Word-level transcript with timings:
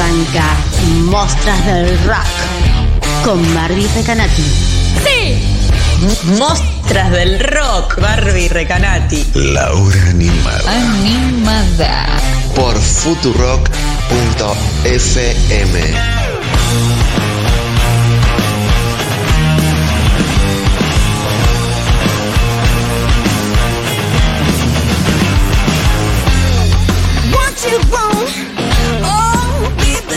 arranca 0.00 0.56
Mostras 1.04 1.66
del 1.66 1.98
Rock 2.04 2.26
con 3.24 3.54
Barbie 3.54 3.88
Recanati. 3.94 4.42
¡Sí! 5.04 5.38
Mostras 6.38 7.10
del 7.10 7.38
rock, 7.40 8.00
Barbie 8.00 8.48
Recanati. 8.48 9.26
La 9.34 9.70
hora 9.74 10.02
animada. 10.08 10.72
Animada. 10.72 12.06
Por 12.54 12.78
futurock.fm. 12.78 13.70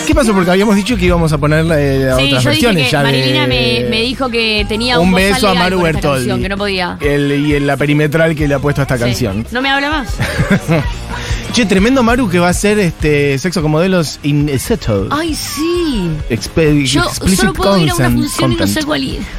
¿Qué 0.05 0.13
pasó? 0.13 0.33
Porque 0.33 0.51
habíamos 0.51 0.75
dicho 0.75 0.95
que 0.97 1.05
íbamos 1.05 1.31
a 1.31 1.37
poner 1.37 1.65
eh, 1.77 2.11
Sí, 2.17 2.25
otras 2.25 2.43
yo 2.43 2.49
versiones 2.49 2.75
dije 2.77 2.85
que 2.87 2.91
ya 2.91 2.99
de- 2.99 3.05
Marilina 3.05 3.47
me, 3.47 3.85
me 3.89 4.01
dijo 4.01 4.29
que 4.29 4.65
tenía 4.67 4.99
un, 4.99 5.11
beso 5.13 5.47
a 5.47 5.53
Maru 5.53 5.81
Bertoldi. 5.81 6.19
canción, 6.27 6.41
que 6.41 6.49
no 6.49 6.57
podía. 6.57 6.97
El- 6.99 7.31
y 7.45 7.55
en 7.55 7.65
la 7.67 7.77
perimetral 7.77 8.35
que 8.35 8.47
le 8.47 8.53
ha 8.55 8.59
puesto 8.59 8.81
a 8.81 8.83
esta 8.83 8.97
Sí. 8.97 9.03
canción. 9.03 9.45
No 9.51 9.61
me 9.61 9.69
habla 9.69 9.89
más. 9.89 10.09
Che, 11.53 11.65
tremendo 11.65 12.01
Maru 12.03 12.29
que 12.29 12.39
va 12.39 12.47
a 12.47 12.51
hacer 12.51 12.79
este 12.79 13.37
sexo 13.37 13.61
con 13.61 13.71
modelos 13.71 14.19
in 14.23 14.49
settle. 14.59 15.07
Ay, 15.11 15.35
sí. 15.35 16.09
Expe- 16.29 16.83
Yo 16.85 17.03
solo 17.13 17.53
puedo 17.53 17.77
ir 17.77 17.91
a 17.91 17.95
una 17.95 18.09
función 18.09 18.51
y 18.53 18.55
no 18.55 18.67
sé 18.67 18.83
cuál 18.83 19.03
ir. 19.03 19.21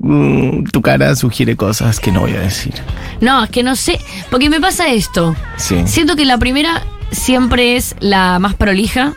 Mm, 0.00 0.64
tu 0.72 0.80
cara 0.80 1.14
sugiere 1.16 1.56
cosas 1.56 1.98
que 1.98 2.12
no 2.12 2.20
voy 2.20 2.32
a 2.32 2.40
decir. 2.40 2.72
No, 3.20 3.42
es 3.44 3.50
que 3.50 3.62
no 3.64 3.74
sé. 3.74 3.98
Porque 4.30 4.48
me 4.48 4.60
pasa 4.60 4.88
esto. 4.88 5.34
Sí. 5.56 5.82
Siento 5.86 6.14
que 6.14 6.24
la 6.24 6.38
primera 6.38 6.84
siempre 7.10 7.76
es 7.76 7.94
la 8.00 8.38
más 8.38 8.54
prolija. 8.54 9.14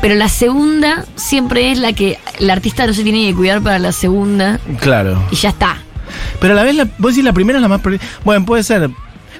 Pero 0.00 0.14
la 0.14 0.30
segunda 0.30 1.04
siempre 1.16 1.72
es 1.72 1.78
la 1.78 1.92
que 1.92 2.18
el 2.38 2.48
artista 2.48 2.86
no 2.86 2.94
se 2.94 3.02
tiene 3.02 3.26
que 3.28 3.34
cuidar 3.34 3.60
para 3.60 3.78
la 3.78 3.92
segunda. 3.92 4.58
Claro. 4.80 5.22
Y 5.30 5.36
ya 5.36 5.50
está. 5.50 5.76
Pero 6.40 6.54
a 6.54 6.56
la 6.56 6.62
vez, 6.62 6.74
la, 6.74 6.88
vos 6.96 7.12
decís 7.12 7.22
la 7.24 7.34
primera 7.34 7.58
es 7.58 7.62
la 7.62 7.68
más... 7.68 7.82
pre- 7.82 8.00
Bueno, 8.24 8.46
puede 8.46 8.62
ser. 8.62 8.88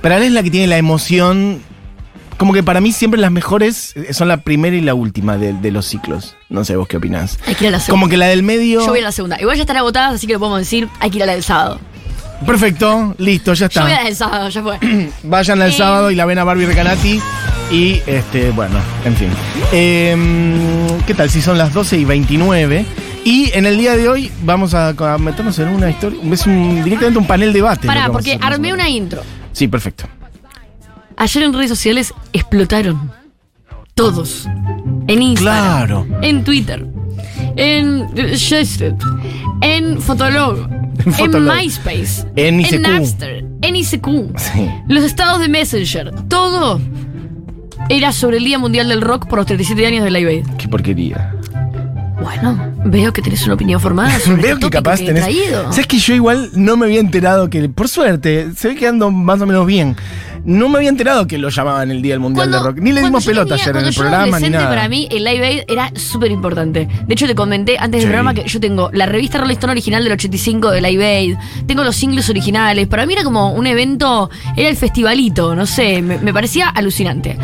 Pero 0.03 0.15
a 0.15 0.19
la 0.19 0.25
vez 0.25 0.33
la 0.33 0.43
que 0.43 0.51
tiene 0.51 0.67
la 0.67 0.77
emoción... 0.77 1.63
Como 2.37 2.53
que 2.55 2.63
para 2.63 2.81
mí 2.81 2.91
siempre 2.93 3.21
las 3.21 3.31
mejores 3.31 3.95
son 4.13 4.29
la 4.29 4.39
primera 4.39 4.75
y 4.75 4.81
la 4.81 4.95
última 4.95 5.37
de, 5.37 5.53
de 5.53 5.71
los 5.71 5.85
ciclos. 5.87 6.37
No 6.49 6.65
sé 6.65 6.77
vos 6.77 6.89
qué 6.89 6.97
opinás. 6.97 7.39
Hay 7.47 7.55
que 7.55 7.65
ir 7.65 7.69
a 7.69 7.73
la 7.73 7.81
segunda. 7.81 8.01
Como 8.01 8.09
que 8.11 8.17
la 8.17 8.27
del 8.29 8.43
medio... 8.43 8.81
Yo 8.81 8.89
voy 8.89 9.01
a 9.01 9.05
la 9.05 9.13
segunda. 9.13 9.39
Igual 9.41 9.57
ya 9.57 9.63
están 9.63 9.77
agotadas, 9.77 10.15
así 10.15 10.27
que 10.27 10.35
lo 10.35 10.39
podemos 10.39 10.59
decir. 10.59 10.89
Hay 11.01 11.11
que 11.11 11.17
ir 11.19 11.23
a 11.23 11.27
la 11.27 11.33
del 11.33 11.43
sábado. 11.43 11.81
Perfecto, 12.47 13.15
listo, 13.19 13.53
ya 13.55 13.69
Yo 13.69 13.83
voy 13.83 13.91
a 13.91 13.95
la 13.95 13.95
está. 13.95 14.05
del 14.07 14.17
sábado, 14.17 14.49
ya 14.49 14.63
fue. 14.63 14.79
Vayan 15.25 15.63
al 15.63 15.71
Eh. 15.71 15.73
sábado 15.77 16.11
y 16.11 16.15
la 16.15 16.25
ven 16.27 16.39
a 16.39 16.45
Barbie 16.45 16.67
Recanati. 16.67 17.21
Y, 17.71 18.01
este, 18.07 18.51
bueno, 18.51 18.77
en 19.05 19.15
fin. 19.17 19.29
Em, 19.73 21.01
¿Qué 21.07 21.15
tal? 21.15 21.31
Si 21.31 21.41
son 21.41 21.57
las 21.59 21.73
12 21.73 21.99
y 21.99 22.05
29. 22.05 22.85
Y 23.25 23.51
en 23.55 23.67
el 23.67 23.77
día 23.79 23.97
de 23.97 24.09
hoy 24.09 24.33
vamos 24.43 24.75
a, 24.75 24.89
a 24.89 25.19
meternos 25.19 25.59
en 25.59 25.69
una 25.69 25.91
historia. 25.91 26.19
Es 26.33 26.47
un- 26.47 26.83
directamente 26.83 27.19
un 27.19 27.27
panel 27.27 27.53
debate. 27.53 27.87
lo 27.87 27.93
Pará, 27.93 28.11
porque 28.11 28.33
a 28.33 28.35
hacer, 28.37 28.41
más 28.41 28.51
o 28.51 28.55
armé 28.55 28.63
menos. 28.69 28.79
una 28.81 28.89
intro. 28.89 29.23
Sí, 29.53 29.69
perfecto. 29.69 30.05
Ayer 31.17 31.43
en 31.45 31.53
redes 31.53 31.69
sociales 31.69 32.15
explotaron. 32.33 33.13
Todos. 33.95 34.49
En 35.07 35.23
Instagram. 35.23 35.65
Claro. 35.87 36.07
En 36.23 36.43
Twitter. 36.43 36.87
En 37.61 38.07
Shested. 38.15 38.95
En 39.61 40.01
Fotolog. 40.01 40.67
En 41.19 41.45
MySpace. 41.45 42.27
En 42.37 42.61
ICQ. 42.61 42.73
En 42.73 42.83
Napster. 42.83 43.45
En 43.63 43.77
ICQ. 43.77 44.39
Sí. 44.39 44.69
Los 44.89 45.05
estados 45.05 45.41
de 45.41 45.49
Messenger. 45.49 46.11
Todo 46.29 46.81
era 47.89 48.13
sobre 48.13 48.37
el 48.37 48.45
Día 48.45 48.59
Mundial 48.59 48.89
del 48.89 49.01
Rock 49.01 49.27
por 49.27 49.39
los 49.39 49.47
37 49.47 49.87
años 49.87 50.05
de 50.05 50.11
Live 50.11 50.31
Aid. 50.31 50.47
Qué 50.59 50.69
porquería. 50.69 51.35
Bueno, 52.23 52.70
veo 52.85 53.13
que 53.13 53.23
tenés 53.23 53.45
una 53.45 53.55
opinión 53.55 53.81
formada 53.81 54.19
sobre 54.21 54.43
Veo 54.43 54.55
este 54.55 54.67
que 54.67 54.71
capaz 54.71 54.99
que 55.01 55.07
tenés. 55.07 55.25
¿Sabes 55.71 55.87
que 55.87 55.99
yo 55.99 56.15
igual 56.15 56.51
no 56.55 56.77
me 56.77 56.87
había 56.87 57.01
enterado 57.01 57.49
que. 57.51 57.69
Por 57.69 57.89
suerte, 57.89 58.49
se 58.57 58.69
ve 58.69 58.75
que 58.77 58.87
ando 58.89 59.11
más 59.11 59.41
o 59.41 59.47
menos 59.47 59.67
bien. 59.67 59.97
No 60.43 60.71
me 60.71 60.79
había 60.79 60.89
enterado 60.89 61.27
que 61.27 61.37
lo 61.37 61.51
llamaban 61.51 61.91
el 61.91 62.01
Día 62.01 62.15
del 62.15 62.21
Mundial 62.21 62.51
de 62.51 62.59
Rock. 62.59 62.79
Ni 62.79 62.93
le 62.93 63.03
dimos 63.03 63.27
pelota 63.27 63.57
tenía- 63.57 63.63
ayer 63.65 63.77
en 63.77 63.85
el 63.85 63.93
yo 63.93 64.01
programa 64.01 64.41
ni 64.41 64.49
nada. 64.49 64.71
Para 64.71 64.89
mí, 64.89 65.07
el 65.11 65.23
Live 65.23 65.47
Aid 65.47 65.61
era 65.69 65.93
súper 65.95 66.31
importante. 66.31 66.89
De 67.07 67.13
hecho, 67.13 67.27
te 67.27 67.35
comenté 67.35 67.77
antes 67.79 68.01
Sí. 68.01 68.07
del 68.07 68.15
programa 68.15 68.33
que 68.33 68.49
yo 68.49 68.59
tengo 68.59 68.89
la 68.95 69.05
revista 69.05 69.37
Rolling 69.37 69.53
Stone 69.57 69.73
original 69.73 70.03
del 70.03 70.15
85 70.15 70.71
de 70.71 70.81
Live 70.81 71.05
Aid. 71.07 71.37
Tengo 71.67 71.85
los 71.85 71.95
singles 71.95 72.31
originales. 72.31 72.89
Para 72.89 73.05
mí 73.05 73.13
era 73.13 73.23
como 73.23 73.53
un 73.53 73.67
evento, 73.67 74.31
era 74.57 74.71
el 74.71 74.77
festivalito, 74.79 75.55
no 75.55 75.67
sé, 75.67 76.01
me, 76.01 76.17
me 76.17 76.33
parecía 76.33 76.71
alucinante. 76.71 77.37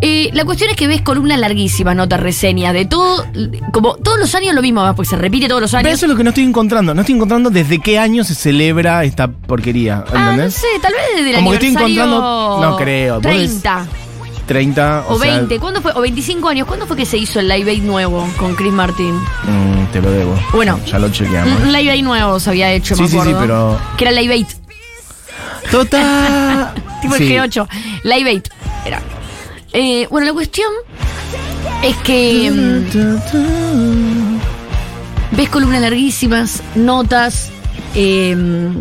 Eh, 0.00 0.30
la 0.32 0.44
cuestión 0.44 0.70
es 0.70 0.76
que 0.76 0.86
ves 0.86 1.02
columnas 1.02 1.38
larguísimas, 1.40 1.96
notas, 1.96 2.20
reseñas, 2.20 2.72
de 2.72 2.84
todo, 2.84 3.26
como 3.72 3.96
todos 3.96 4.18
los 4.18 4.32
años 4.36 4.54
lo 4.54 4.62
mismo, 4.62 4.84
porque 4.94 5.10
se 5.10 5.16
repite 5.16 5.48
todos 5.48 5.60
los 5.60 5.70
Pero 5.72 5.80
años. 5.88 5.94
eso 5.94 6.06
es 6.06 6.10
lo 6.10 6.16
que 6.16 6.22
no 6.22 6.30
estoy 6.30 6.44
encontrando. 6.44 6.94
No 6.94 7.00
estoy 7.00 7.16
encontrando 7.16 7.50
desde 7.50 7.80
qué 7.80 7.98
año 7.98 8.22
se 8.22 8.34
celebra 8.36 9.02
esta 9.04 9.26
porquería. 9.28 10.04
Ah, 10.14 10.34
no 10.36 10.50
sé, 10.50 10.66
tal 10.80 10.92
vez 10.92 11.02
desde 11.16 11.30
el 11.30 11.36
Como 11.36 11.50
que 11.50 11.56
estoy 11.56 11.68
encontrando- 11.70 12.58
no 12.60 12.76
creo, 12.76 13.14
vos 13.14 13.22
30 13.22 13.86
30 14.46 15.04
o, 15.08 15.14
o, 15.16 15.18
sea, 15.18 15.34
20, 15.36 15.58
¿cuándo 15.60 15.82
fue? 15.82 15.92
O 15.94 16.00
25 16.00 16.48
años, 16.48 16.66
¿cuándo 16.66 16.86
fue 16.86 16.96
que 16.96 17.04
se 17.04 17.18
hizo 17.18 17.38
el 17.40 17.48
Live 17.48 17.70
Aid 17.70 17.82
nuevo 17.82 18.26
con 18.38 18.54
Chris 18.54 18.72
Martin? 18.72 19.14
mm, 19.14 19.86
te 19.92 20.00
lo 20.00 20.10
debo. 20.10 20.34
Bueno. 20.54 20.80
Ya 20.86 20.98
lo 20.98 21.10
chequeamos. 21.10 21.60
Un, 21.60 21.70
Live 21.72 21.90
Aid 21.90 22.02
nuevo 22.04 22.40
se 22.40 22.48
había 22.50 22.72
hecho, 22.72 22.94
Sí, 22.96 23.02
me 23.02 23.08
sí, 23.08 23.18
sí, 23.22 23.30
pero- 23.38 23.78
Que 23.98 24.04
era 24.04 24.12
Live 24.12 24.32
Aid, 24.32 24.46
Total. 25.70 26.72
tipo 27.02 27.14
Sí. 27.16 27.24
el 27.34 27.42
G8. 27.50 27.68
Live 28.04 28.30
Aid 28.30 28.42
era. 28.86 29.02
Eh, 29.72 30.06
bueno, 30.10 30.26
la 30.26 30.32
cuestión 30.32 30.70
es 31.82 31.96
que 31.98 32.50
mm, 32.50 34.38
ves 35.36 35.48
columnas 35.50 35.80
larguísimas, 35.80 36.62
notas. 36.74 37.50
eh, 37.94 38.36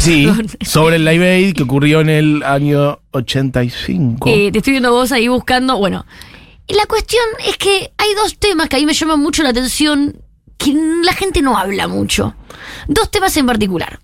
Sí, 0.00 0.26
sobre 0.62 0.96
el 0.96 1.04
Live 1.04 1.28
Aid 1.30 1.54
que 1.54 1.62
ocurrió 1.64 2.00
en 2.00 2.08
el 2.08 2.42
año 2.42 3.00
85. 3.10 4.28
eh, 4.30 4.50
te 4.50 4.58
estoy 4.58 4.72
viendo 4.72 4.92
vos 4.92 5.12
ahí 5.12 5.28
buscando. 5.28 5.76
Bueno, 5.76 6.06
la 6.68 6.86
cuestión 6.86 7.22
es 7.46 7.58
que 7.58 7.92
hay 7.98 8.14
dos 8.14 8.38
temas 8.38 8.68
que 8.70 8.76
a 8.76 8.78
mí 8.78 8.86
me 8.86 8.94
llaman 8.94 9.20
mucho 9.20 9.42
la 9.42 9.50
atención 9.50 10.16
que 10.56 10.72
la 11.04 11.12
gente 11.12 11.42
no 11.42 11.58
habla 11.58 11.86
mucho. 11.86 12.34
Dos 12.88 13.10
temas 13.10 13.36
en 13.36 13.44
particular. 13.46 14.00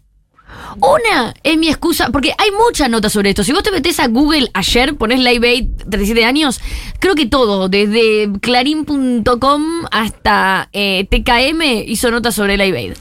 Una 0.81 1.35
es 1.43 1.57
mi 1.57 1.69
excusa, 1.69 2.11
porque 2.11 2.33
hay 2.37 2.51
muchas 2.51 2.91
notas 2.91 3.13
sobre 3.13 3.31
esto. 3.31 3.45
Si 3.45 3.53
vos 3.53 3.63
te 3.63 3.71
metés 3.71 3.99
a 4.01 4.09
Google 4.09 4.51
ayer, 4.55 4.95
ponés 4.97 5.21
Live 5.21 5.49
Aid 5.49 5.69
37 5.89 6.25
años, 6.25 6.61
creo 6.99 7.15
que 7.15 7.27
todo, 7.27 7.69
desde 7.69 8.31
clarín.com 8.41 9.63
hasta 9.91 10.69
eh, 10.73 11.07
TKM, 11.11 11.63
hizo 11.87 12.11
notas 12.11 12.35
sobre 12.35 12.57
Live 12.57 12.79
Aid. 12.79 12.93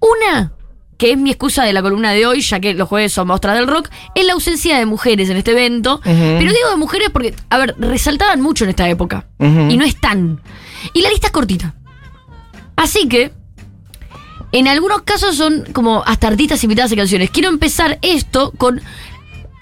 Una, 0.00 0.52
que 0.98 1.12
es 1.12 1.18
mi 1.18 1.30
excusa 1.30 1.64
de 1.64 1.72
la 1.72 1.82
columna 1.82 2.12
de 2.12 2.26
hoy, 2.26 2.40
ya 2.40 2.60
que 2.60 2.74
los 2.74 2.88
jueves 2.88 3.12
son 3.12 3.28
mostras 3.28 3.56
del 3.56 3.68
rock, 3.68 3.88
es 4.14 4.24
la 4.24 4.32
ausencia 4.32 4.78
de 4.78 4.86
mujeres 4.86 5.30
en 5.30 5.36
este 5.36 5.52
evento. 5.52 6.00
Pero 6.04 6.38
digo 6.38 6.70
de 6.70 6.76
mujeres 6.76 7.10
porque, 7.10 7.34
a 7.50 7.58
ver, 7.58 7.74
resaltaban 7.78 8.40
mucho 8.40 8.64
en 8.64 8.70
esta 8.70 8.88
época. 8.88 9.26
Y 9.40 9.76
no 9.76 9.84
están. 9.84 10.40
Y 10.92 11.02
la 11.02 11.10
lista 11.10 11.28
es 11.28 11.32
cortita. 11.32 11.74
Así 12.76 13.08
que, 13.08 13.32
en 14.52 14.68
algunos 14.68 15.02
casos 15.02 15.36
son 15.36 15.64
como 15.72 16.02
hasta 16.06 16.28
artistas 16.28 16.62
invitadas 16.62 16.92
a 16.92 16.96
canciones. 16.96 17.30
Quiero 17.30 17.48
empezar 17.48 17.98
esto 18.02 18.52
con. 18.56 18.80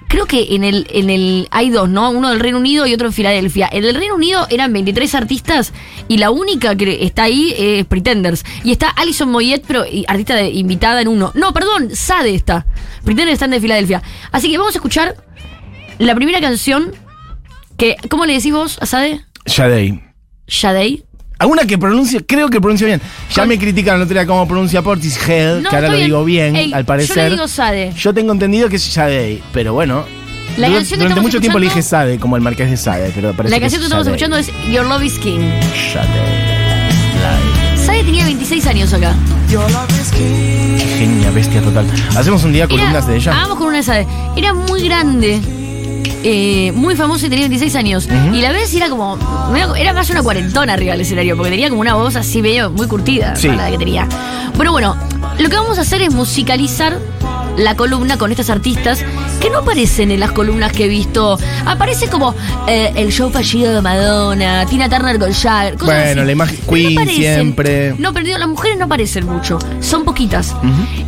Creo 0.09 0.27
que 0.27 0.57
en 0.57 0.65
el, 0.65 0.89
en 0.91 1.09
el. 1.09 1.47
Hay 1.53 1.71
dos, 1.71 1.89
¿no? 1.89 2.11
Uno 2.11 2.31
del 2.31 2.41
Reino 2.41 2.59
Unido 2.59 2.85
y 2.85 2.93
otro 2.95 3.07
en 3.07 3.13
Filadelfia. 3.13 3.69
En 3.71 3.85
el 3.85 3.95
Reino 3.95 4.17
Unido 4.17 4.45
eran 4.51 4.73
23 4.73 5.15
artistas 5.15 5.73
y 6.09 6.19
la 6.19 6.33
única 6.33 6.75
que 6.75 7.05
está 7.05 7.23
ahí 7.25 7.55
es 7.57 7.87
Pretenders. 7.87 8.45
Y 8.65 8.73
está 8.73 8.89
Alison 8.89 9.31
Moyet, 9.31 9.63
pero 9.69 9.85
artista 10.09 10.35
de- 10.35 10.51
invitada 10.51 11.01
en 11.01 11.07
uno. 11.09 11.31
No, 11.37 11.53
perdón, 11.53 11.95
Sade 11.95 12.35
está. 12.35 12.67
Pretenders 13.05 13.35
están 13.35 13.53
de 13.53 13.61
Filadelfia. 13.61 14.03
Así 14.33 14.51
que 14.51 14.59
vamos 14.59 14.75
a 14.75 14.79
escuchar 14.79 15.15
la 15.99 16.15
primera 16.17 16.41
canción. 16.41 16.93
Que, 17.77 17.97
¿Cómo 18.11 18.27
le 18.27 18.33
decís 18.35 18.53
vos 18.53 18.79
a 18.81 18.87
Sade? 18.87 19.21
Shadei. 19.47 20.03
Shadei. 20.49 21.05
Alguna 21.41 21.65
que 21.65 21.79
pronuncia, 21.79 22.21
creo 22.27 22.51
que 22.51 22.61
pronuncia 22.61 22.87
bien. 22.87 23.01
Ya 23.35 23.47
me 23.47 23.59
critican 23.59 23.99
la 23.99 24.05
otra 24.05 24.27
cómo 24.27 24.47
pronuncia 24.47 24.83
Portishead, 24.83 25.61
No, 25.63 25.71
que 25.71 25.75
ahora 25.77 25.89
lo 25.89 25.97
digo 25.97 26.23
bien, 26.23 26.55
Ey, 26.55 26.73
al 26.75 26.85
parecer. 26.85 27.17
Yo 27.17 27.23
le 27.25 27.31
digo 27.31 27.49
Sade. 27.49 27.93
Yo 27.97 28.13
tengo 28.13 28.33
entendido 28.33 28.69
que 28.69 28.77
es 28.77 28.83
Shadei, 28.87 29.43
pero 29.51 29.73
bueno. 29.73 30.05
La 30.59 30.69
du- 30.69 30.75
canción 30.75 30.99
que 30.99 31.05
durante 31.05 31.21
mucho 31.23 31.41
tiempo 31.41 31.59
le 31.59 31.67
dije 31.67 31.81
Sade, 31.81 32.19
como 32.19 32.37
el 32.37 32.43
marqués 32.43 32.69
de 32.71 32.77
Sade, 32.77 33.11
pero 33.15 33.33
parece 33.33 33.51
La 33.53 33.57
que 33.57 33.61
canción 33.63 33.81
que 33.81 33.87
estamos 33.87 34.07
escuchando 34.07 34.37
es 34.37 34.51
Your 34.71 34.85
Love 34.87 35.03
is 35.03 35.19
King. 35.19 35.39
Shadei. 35.75 36.61
Sade 37.87 38.05
tenía 38.05 38.27
26 38.27 38.67
años 38.67 38.93
acá. 38.93 39.15
Genia, 40.99 41.31
bestia 41.31 41.63
total. 41.63 41.87
Hacemos 42.17 42.45
un 42.45 42.53
día 42.53 42.69
columnas 42.69 43.07
de 43.07 43.17
ella. 43.17 43.33
Hagamos 43.33 43.57
con 43.57 43.69
una 43.69 43.79
de 43.79 43.83
Sade. 43.83 44.07
Era 44.37 44.53
muy 44.53 44.83
grande. 44.87 45.41
Eh, 46.23 46.73
muy 46.75 46.97
famosa 46.97 47.27
y 47.27 47.31
tenía 47.31 47.45
26 47.49 47.75
años. 47.77 48.09
Y 48.33 48.41
la 48.41 48.53
vez 48.53 48.75
era 48.75 48.89
como. 48.89 49.19
Era 49.77 49.93
más 49.93 50.11
una 50.11 50.23
cuarentona 50.23 50.75
arriba 50.75 50.93
del 50.93 51.01
escenario, 51.03 51.37
porque 51.37 51.51
tenía 51.51 51.69
como 51.69 51.81
una 51.81 51.95
voz 51.95 52.17
así 52.17 52.43
medio 52.43 52.71
muy 52.71 52.87
curtida. 52.87 53.37
Sí. 53.37 53.49
La 53.49 53.71
que 53.71 53.79
tenía. 53.79 54.07
Pero 54.57 54.73
bueno, 54.73 54.97
lo 55.39 55.49
que 55.49 55.57
vamos 55.57 55.79
a 55.79 55.83
hacer 55.83 56.03
es 56.03 56.13
musicalizar 56.13 56.99
la 57.57 57.75
columna 57.77 58.17
con 58.17 58.31
estas 58.31 58.49
artistas 58.49 59.05
que 59.41 59.51
no 59.51 59.59
aparecen 59.59 60.11
en 60.11 60.21
las 60.21 60.33
columnas 60.33 60.73
que 60.73 60.85
he 60.85 60.89
visto. 60.89 61.39
Aparece 61.67 62.09
como 62.09 62.35
eh, 62.69 62.93
el 62.95 63.11
show 63.13 63.31
fallido 63.31 63.75
de 63.75 63.81
Madonna, 63.83 64.65
Tina 64.67 64.89
Turner 64.89 65.19
con 65.19 65.33
Jagger. 65.33 65.75
cosas 65.75 65.87
Bueno, 66.05 66.21
así. 66.23 66.27
la 66.27 66.33
imagen- 66.33 66.59
Queen 66.69 67.09
siempre. 67.09 67.95
No, 67.99 68.13
pero 68.13 68.25
digo, 68.27 68.39
las 68.39 68.49
mujeres 68.49 68.79
no 68.79 68.85
aparecen 68.85 69.27
mucho, 69.27 69.59
son 69.81 70.05
poquitas. 70.05 70.55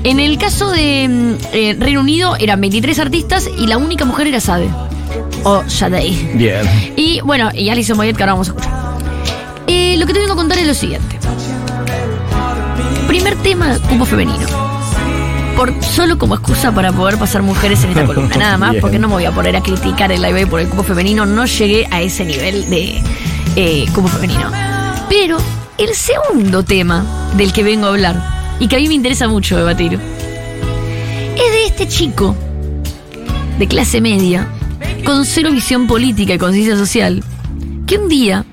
En 0.04 0.18
el 0.20 0.36
caso 0.38 0.70
de 0.70 1.08
mm, 1.08 1.44
eh, 1.54 1.76
Reino 1.78 2.00
Unido 2.00 2.36
eran 2.38 2.60
23 2.60 2.98
artistas 2.98 3.48
y 3.58 3.66
la 3.66 3.76
única 3.78 4.04
mujer 4.04 4.26
era 4.26 4.40
Sade. 4.40 4.68
O 5.44 5.62
Sade. 5.68 6.32
Bien. 6.34 6.94
Y 6.96 7.20
bueno, 7.22 7.50
y 7.54 7.68
Alison 7.68 7.96
Moyet 7.96 8.16
que 8.16 8.22
ahora 8.22 8.32
vamos 8.32 8.48
a 8.48 8.52
escuchar. 8.52 8.72
Eh, 9.66 9.96
lo 9.98 10.06
que 10.06 10.12
te 10.12 10.20
vengo 10.20 10.34
a 10.34 10.36
contar 10.36 10.58
es 10.58 10.66
lo 10.66 10.74
siguiente. 10.74 11.18
Primer 13.06 13.36
tema, 13.36 13.78
cupo 13.88 14.04
femenino. 14.04 14.46
Por, 15.56 15.72
solo 15.84 16.18
como 16.18 16.34
excusa 16.34 16.72
para 16.72 16.92
poder 16.92 17.18
pasar 17.18 17.42
mujeres 17.42 17.84
en 17.84 17.90
esta 17.90 18.06
columna, 18.06 18.36
nada 18.38 18.56
más, 18.56 18.70
Bien. 18.70 18.80
porque 18.80 18.98
no 18.98 19.08
me 19.08 19.14
voy 19.14 19.24
a 19.26 19.32
poner 19.32 19.54
a 19.54 19.62
criticar 19.62 20.10
el 20.10 20.22
live 20.22 20.46
por 20.46 20.60
el 20.60 20.68
cupo 20.68 20.82
femenino, 20.82 21.26
no 21.26 21.44
llegué 21.44 21.86
a 21.90 22.00
ese 22.00 22.24
nivel 22.24 22.70
de 22.70 23.02
eh, 23.56 23.86
cupo 23.94 24.08
femenino. 24.08 24.50
Pero 25.10 25.36
el 25.76 25.94
segundo 25.94 26.62
tema 26.62 27.04
del 27.36 27.52
que 27.52 27.62
vengo 27.62 27.86
a 27.86 27.90
hablar, 27.90 28.42
y 28.60 28.68
que 28.68 28.76
a 28.76 28.78
mí 28.78 28.88
me 28.88 28.94
interesa 28.94 29.28
mucho 29.28 29.56
debatir, 29.56 29.98
es 31.34 31.52
de 31.52 31.66
este 31.66 31.88
chico 31.88 32.34
de 33.58 33.68
clase 33.68 34.00
media, 34.00 34.48
con 35.04 35.24
cero 35.24 35.50
visión 35.50 35.86
política 35.86 36.34
y 36.34 36.38
conciencia 36.38 36.76
social, 36.76 37.22
que 37.86 37.98
un 37.98 38.08
día 38.08 38.44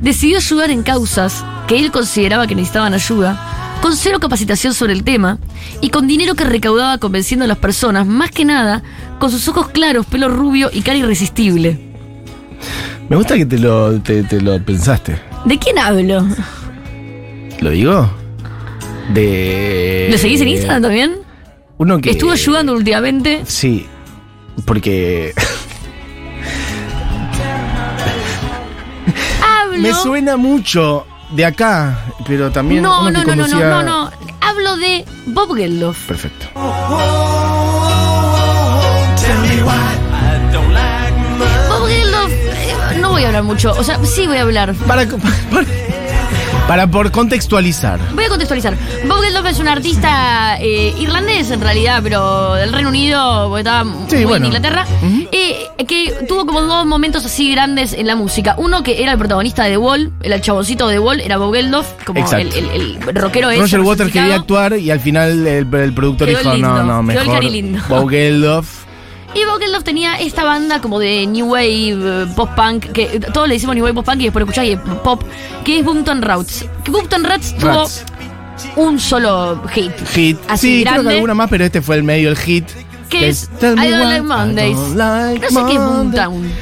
decidió 0.00 0.38
ayudar 0.38 0.70
en 0.70 0.82
causas 0.82 1.44
que 1.66 1.78
él 1.78 1.90
consideraba 1.90 2.46
que 2.46 2.54
necesitaban 2.54 2.94
ayuda, 2.94 3.78
con 3.82 3.96
cero 3.96 4.20
capacitación 4.20 4.74
sobre 4.74 4.92
el 4.92 5.04
tema 5.04 5.38
y 5.80 5.90
con 5.90 6.06
dinero 6.06 6.34
que 6.34 6.44
recaudaba 6.44 6.98
convenciendo 6.98 7.44
a 7.44 7.48
las 7.48 7.58
personas, 7.58 8.06
más 8.06 8.30
que 8.30 8.44
nada, 8.44 8.82
con 9.18 9.30
sus 9.30 9.46
ojos 9.48 9.68
claros, 9.68 10.06
pelo 10.06 10.28
rubio 10.28 10.70
y 10.72 10.82
cara 10.82 10.98
irresistible. 10.98 11.78
Me 13.08 13.16
gusta 13.16 13.36
que 13.36 13.46
te 13.46 13.58
lo, 13.58 14.00
te, 14.00 14.22
te 14.24 14.40
lo 14.40 14.60
pensaste. 14.62 15.20
¿De 15.44 15.58
quién 15.58 15.78
hablo? 15.78 16.26
¿Lo 17.60 17.70
digo? 17.70 18.10
De. 19.12 20.08
¿Lo 20.10 20.18
seguís 20.18 20.40
en 20.40 20.48
Instagram 20.48 20.82
también? 20.82 21.12
Uno 21.78 22.00
que. 22.00 22.10
Estuvo 22.10 22.32
ayudando 22.32 22.72
últimamente. 22.74 23.42
Sí. 23.46 23.86
Porque. 24.64 25.32
Hablo. 29.76 29.88
Me 29.88 29.94
suena 29.94 30.36
mucho 30.36 31.06
de 31.30 31.44
acá, 31.44 31.98
pero 32.26 32.50
también. 32.50 32.82
no, 32.82 33.10
no, 33.10 33.24
no, 33.24 33.34
no, 33.34 33.46
no, 33.46 33.58
no, 33.60 33.82
no. 33.82 34.10
Hablo 34.40 34.76
de 34.76 35.04
Bob 35.26 35.54
Geldof. 35.54 36.06
Perfecto. 36.06 36.46
Bob 41.68 41.88
Geldof, 41.88 42.32
eh, 42.32 42.98
no 43.00 43.10
voy 43.10 43.24
a 43.24 43.26
hablar 43.26 43.42
mucho. 43.42 43.72
O 43.72 43.84
sea, 43.84 44.02
sí 44.04 44.26
voy 44.26 44.38
a 44.38 44.42
hablar. 44.42 44.74
Para, 44.86 45.06
para, 45.50 45.66
para 46.68 46.86
por 46.90 47.10
contextualizar. 47.12 48.00
Voy 48.14 48.24
a 48.24 48.28
contextualizar. 48.28 48.76
Bob 49.06 49.20
Geldof 49.22 49.46
es 49.46 49.58
un 49.60 49.68
artista 49.68 50.56
eh, 50.60 50.92
irlandés 50.98 51.50
en 51.50 51.60
realidad, 51.60 52.00
pero 52.02 52.54
del 52.54 52.72
Reino 52.72 52.88
Unido, 52.88 53.46
porque 53.48 53.60
estaba 53.60 53.84
Sí, 54.08 54.16
muy 54.16 54.24
bueno. 54.24 54.36
en 54.36 54.52
Inglaterra, 54.52 54.84
eh, 55.32 55.68
que 55.86 56.24
tuvo 56.28 56.44
como 56.46 56.62
dos 56.62 56.84
momentos 56.86 57.24
así 57.24 57.52
grandes 57.52 57.92
en 57.92 58.06
la 58.08 58.16
música. 58.16 58.54
Uno 58.58 58.82
que 58.82 59.02
era 59.02 59.12
el 59.12 59.18
protagonista 59.18 59.62
de 59.64 59.70
The 59.70 59.76
Wall, 59.78 60.12
el 60.22 60.40
chaboncito 60.40 60.88
de 60.88 60.94
The 60.94 61.00
Wall, 61.00 61.20
era 61.20 61.36
Bob 61.36 61.54
Geldof, 61.54 61.86
como 62.04 62.18
el, 62.18 62.24
Exacto. 62.24 62.56
el, 62.74 62.98
el 63.08 63.14
rockero 63.14 63.50
ese. 63.50 63.60
Roger 63.62 63.80
Waters 63.80 64.12
quería 64.12 64.34
actuar 64.34 64.76
y 64.76 64.90
al 64.90 65.00
final 65.00 65.46
el, 65.46 65.72
el 65.72 65.92
productor 65.94 66.26
Quedó 66.28 66.38
dijo: 66.40 66.52
lindo, 66.54 66.68
no, 66.68 66.82
no, 66.82 67.02
mejor. 67.02 67.42
Bob 67.88 68.10
Geldof. 68.10 68.85
Y 69.36 69.44
Bob 69.44 69.60
Geldof 69.60 69.84
tenía 69.84 70.14
esta 70.14 70.44
banda 70.44 70.80
como 70.80 70.98
de 70.98 71.26
New 71.26 71.52
Wave, 71.52 71.90
eh, 71.90 72.26
Pop 72.34 72.48
Punk, 72.56 72.86
que 72.86 73.20
todos 73.20 73.46
le 73.46 73.54
decimos 73.54 73.74
New 73.74 73.84
Wave 73.84 73.94
Pop 73.94 74.06
Punk 74.06 74.20
y 74.20 74.24
después 74.24 74.40
lo 74.40 74.50
escucháis 74.50 74.78
Pop, 75.04 75.22
que 75.62 75.80
es 75.80 75.84
Boomtown 75.84 76.22
Rats. 76.22 76.64
Que 76.82 76.90
Boomtown 76.90 77.22
Rats 77.22 77.54
tuvo 77.58 77.86
un 78.76 78.98
solo 78.98 79.60
hit. 79.68 79.92
Hit. 80.14 80.38
Así 80.48 80.78
sí, 80.78 80.82
creo 80.84 80.94
que 80.94 81.00
grande. 81.00 81.14
alguna 81.16 81.34
más, 81.34 81.50
pero 81.50 81.66
este 81.66 81.82
fue 81.82 81.96
el 81.96 82.02
medio, 82.02 82.30
el 82.30 82.36
hit. 82.38 82.66
que 83.10 83.28
es 83.28 83.50
I 83.60 83.66
Don't 83.66 83.78
Like 83.78 84.22
Mondays. 84.22 84.70
I 84.70 84.74
don't 84.74 84.96
like 84.96 85.46
no 85.52 85.60
sé 85.60 85.66
qué 85.66 85.72
es. 85.74 85.80
Boomtown. 85.80 86.52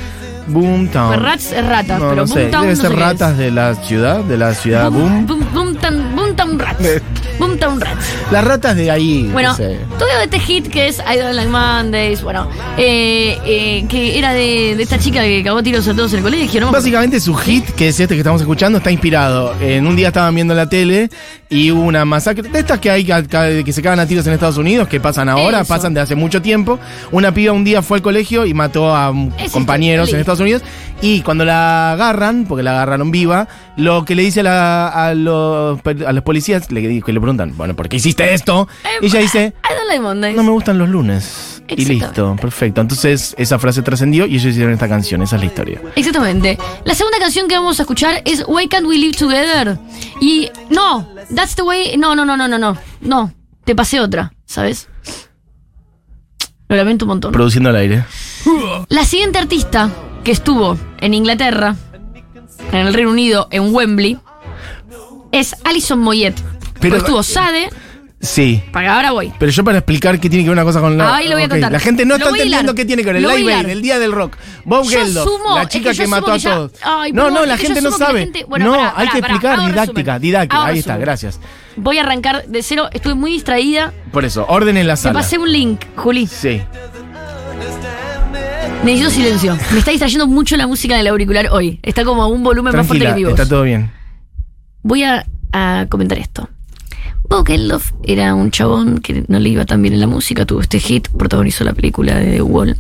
Boomtown. 0.49 1.09
Pues 1.09 1.23
Rats 1.23 1.53
es 1.53 1.67
ratas, 1.67 2.01
no, 2.01 2.09
pero 2.09 2.23
no 2.23 2.27
sé. 2.27 2.41
Boomtown 2.41 2.63
Debe 2.63 2.75
no 2.75 2.83
ser 2.83 2.91
sé 2.91 2.97
ratas 2.97 3.39
de 3.39 3.51
la 3.53 3.75
ciudad, 3.77 4.25
de 4.25 4.37
la 4.37 4.53
ciudad 4.53 4.91
Boom. 4.91 5.27
Boom, 5.27 5.47
Boomtown, 5.55 6.17
Boomtown 6.17 6.59
Rats. 6.59 6.89
Boomtown 7.39 7.81
Rats. 7.81 8.07
Las 8.31 8.45
ratas 8.45 8.77
de 8.77 8.91
ahí. 8.91 9.29
Bueno, 9.33 9.51
no 9.51 9.57
sé. 9.57 9.79
todo 9.99 10.09
este 10.23 10.39
hit 10.39 10.69
que 10.69 10.89
es 10.89 10.99
I 11.01 11.19
Don't 11.19 11.35
Like 11.35 11.51
Mondays, 11.51 12.23
bueno, 12.23 12.49
eh, 12.79 13.39
eh, 13.45 13.85
que 13.89 14.19
era 14.19 14.33
de, 14.33 14.75
de 14.77 14.83
esta 14.83 14.99
chica 14.99 15.23
que 15.23 15.43
cagó 15.43 15.63
tiros 15.63 15.87
a 15.89 15.95
todos 15.95 16.13
en 16.13 16.19
el 16.19 16.25
colegio, 16.25 16.61
¿no? 16.61 16.71
Básicamente 16.71 17.19
su 17.21 17.35
hit, 17.35 17.65
que 17.71 17.89
es 17.89 17.99
este 18.01 18.15
que 18.15 18.21
estamos 18.21 18.41
escuchando, 18.41 18.79
está 18.79 18.91
inspirado. 18.91 19.55
En 19.61 19.87
un 19.87 19.97
día 19.97 20.09
estaban 20.09 20.35
viendo 20.35 20.55
la 20.55 20.69
tele 20.69 21.11
y 21.51 21.71
hubo 21.71 21.83
una 21.83 22.05
masacre. 22.05 22.49
De 22.49 22.59
estas 22.61 22.79
que 22.79 22.91
hay 22.91 23.05
que, 23.05 23.63
que 23.65 23.73
se 23.73 23.83
cagan 23.83 24.01
a 24.01 24.07
tiros 24.07 24.27
en 24.27 24.33
Estados 24.35 24.57
Unidos, 24.59 24.89
que 24.89 25.01
pasan 25.01 25.29
ahora, 25.29 25.61
Eso. 25.61 25.69
pasan 25.69 25.93
de 25.95 26.01
hace 26.01 26.15
mucho 26.15 26.41
tiempo. 26.43 26.79
Una 27.13 27.33
piba 27.35 27.53
un 27.53 27.65
día 27.65 27.83
fue 27.83 27.99
al 27.99 28.03
colegio 28.03 28.47
y 28.47 28.55
mató 28.55 28.95
a 28.95 29.13
compañeros 29.53 30.13
en. 30.13 30.21
Estados 30.21 30.41
Unidos. 30.41 30.63
Y 31.03 31.21
cuando 31.21 31.45
la 31.45 31.93
agarran, 31.93 32.47
porque 32.49 32.63
la 32.63 32.71
agarraron 32.71 33.11
viva, 33.11 33.47
lo 33.77 34.05
que 34.07 34.15
le 34.15 34.23
dice 34.23 34.41
a, 34.41 34.43
la- 34.45 34.89
a 34.89 35.13
los, 35.15 35.79
a 36.07 36.13
los 36.13 36.23
policías, 36.25 36.71
le, 36.73 37.03
que 37.03 37.13
le 37.13 37.21
preguntan, 37.25 37.57
bueno, 37.57 37.75
¿por 37.75 37.89
qué 37.89 37.97
hiciste 37.97 38.35
esto? 38.35 38.69
Eh, 38.85 39.07
ella 39.07 39.21
dice, 39.21 39.55
I 39.65 39.99
Don't 39.99 40.21
Like 40.21 40.37
no 40.37 40.43
me 40.43 40.51
gustan 40.51 40.79
los 40.79 40.89
lunes. 40.89 41.63
Y 41.69 41.85
listo, 41.85 42.37
perfecto. 42.41 42.81
Entonces 42.81 43.35
esa 43.39 43.59
frase 43.59 43.83
trascendió 43.83 44.27
y 44.27 44.35
ellos 44.35 44.53
hicieron 44.53 44.73
esta 44.73 44.89
canción, 44.89 45.23
esa 45.23 45.37
es 45.37 45.43
la 45.43 45.47
historia. 45.47 45.81
Exactamente. 45.97 46.59
La 46.85 46.95
segunda 46.95 47.19
canción 47.19 47.49
que 47.49 47.55
vamos 47.57 47.79
a 47.81 47.83
escuchar 47.83 48.23
es 48.25 48.45
Why 48.47 48.69
Can't 48.69 48.87
We 48.87 48.99
Live 48.99 49.15
Together? 49.15 49.79
Y 50.21 50.51
no, 50.71 51.09
That's 51.35 51.55
the 51.55 51.63
Way. 51.63 51.97
No, 51.97 52.15
no, 52.15 52.25
no, 52.25 52.37
no, 52.37 52.47
no, 52.49 52.59
no. 52.59 52.77
No, 53.01 53.33
te 53.65 53.75
pasé 53.75 54.01
otra, 54.01 54.35
¿sabes? 54.45 54.89
Lo 56.69 56.77
lamento 56.77 57.05
un 57.05 57.11
montón. 57.11 57.33
Produciendo 57.33 57.71
al 57.71 57.77
aire. 57.77 58.05
La 58.89 59.05
siguiente 59.05 59.39
artista 59.39 59.91
que 60.23 60.33
estuvo 60.33 60.79
en 61.01 61.15
Inglaterra, 61.15 61.77
en 62.73 62.87
el 62.87 62.95
Reino 62.95 63.11
Unido, 63.11 63.49
en 63.51 63.75
Wembley, 63.75 64.19
es 65.33 65.57
Alison 65.65 65.99
Moyet. 65.99 66.35
Pero- 66.91 66.97
estuvo 66.99 67.23
Sade, 67.23 67.69
Sí. 68.21 68.63
para 68.73 68.97
ahora 68.97 69.11
voy. 69.11 69.33
Pero 69.39 69.53
yo 69.53 69.63
para 69.65 69.79
explicar 69.79 70.19
qué 70.19 70.31
tiene 70.31 70.45
que 70.45 70.49
ver 70.51 70.57
una 70.59 70.65
cosa 70.65 70.81
con 70.81 70.97
la. 70.97 71.15
Ahí 71.17 71.29
lo 71.29 71.35
voy 71.35 71.43
a 71.43 71.49
contar. 71.49 71.71
La 71.71 71.79
gente 71.81 72.05
no 72.07 72.11
Lo 72.11 72.17
está 72.17 72.29
entendiendo 72.31 72.63
hilar. 72.63 72.75
qué 72.75 72.85
tiene 72.87 73.03
que 73.03 73.07
ver. 73.09 73.17
El 73.17 73.23
Lo 73.25 73.37
Live 73.37 73.55
Aid, 73.55 73.69
el 73.69 73.83
día 73.83 73.99
del 73.99 74.13
rock. 74.13 74.37
Bob 74.65 74.85
Yo 74.85 74.91
Geldof, 74.99 75.27
asumo- 75.29 75.55
la 75.57 75.63
es 75.63 75.69
chica 75.69 75.93
que 75.93 76.07
mató 76.07 76.31
a 76.31 76.35
que 76.35 76.39
ya- 76.41 76.55
todos. 76.55 76.73
Ay, 76.83 77.13
no, 77.13 77.31
no, 77.31 77.45
la 77.45 77.59
gente 77.59 77.83
no 77.83 77.91
sabe. 77.91 78.21
gente- 78.21 78.45
bueno, 78.49 78.65
no, 78.67 78.71
pará, 78.73 78.89
hay 78.97 79.07
pará, 79.09 79.11
que 79.13 79.19
explicar. 79.19 79.67
didáctica, 79.67 80.19
didáctica. 80.19 80.65
Ahí 80.65 80.79
está, 80.79 80.97
gracias. 80.97 81.39
Voy 81.77 81.99
a 81.99 82.03
arrancar 82.03 82.47
de 82.47 82.63
cero. 82.63 82.89
Estuve 82.93 83.15
muy 83.15 83.33
distraída. 83.33 83.93
Por 84.13 84.25
eso, 84.25 84.47
orden 84.49 84.77
en 84.79 84.87
la 84.87 84.95
Te 84.95 85.03
sala. 85.03 85.21
pasé 85.21 85.37
un 85.37 85.53
link, 85.53 85.81
Juli. 85.97 86.27
Sí. 86.27 86.63
Necesito 88.85 89.11
silencio. 89.11 89.59
Me 89.73 89.79
está 89.79 89.91
distrayendo 89.91 90.27
mucho 90.27 90.57
la 90.57 90.67
música 90.67 90.97
del 90.97 91.07
auricular 91.09 91.49
hoy. 91.51 91.79
Está 91.83 92.05
como 92.05 92.23
a 92.23 92.27
un 92.27 92.43
volumen 92.43 92.75
más 92.77 92.87
fuerte 92.87 93.07
que 93.07 93.15
mi 93.15 93.25
voz. 93.25 93.33
está 93.33 93.49
todo 93.49 93.63
bien. 93.63 93.91
Voy 94.83 95.03
a, 95.03 95.25
a 95.53 95.87
comentar 95.89 96.19
esto. 96.19 96.49
Geldof 97.43 97.93
era 98.05 98.35
un 98.35 98.51
chabón 98.51 98.99
que 98.99 99.25
no 99.29 99.39
le 99.41 99.49
iba 99.49 99.65
tan 99.65 99.81
bien 99.83 99.95
en 99.95 100.01
la 100.01 100.07
música, 100.07 100.45
tuvo 100.45 100.61
este 100.61 100.79
hit, 100.79 101.09
protagonizó 101.09 101.65
la 101.65 101.73
película 101.73 102.15
de 102.17 102.33
The 102.37 102.43
Wall. 102.43 102.77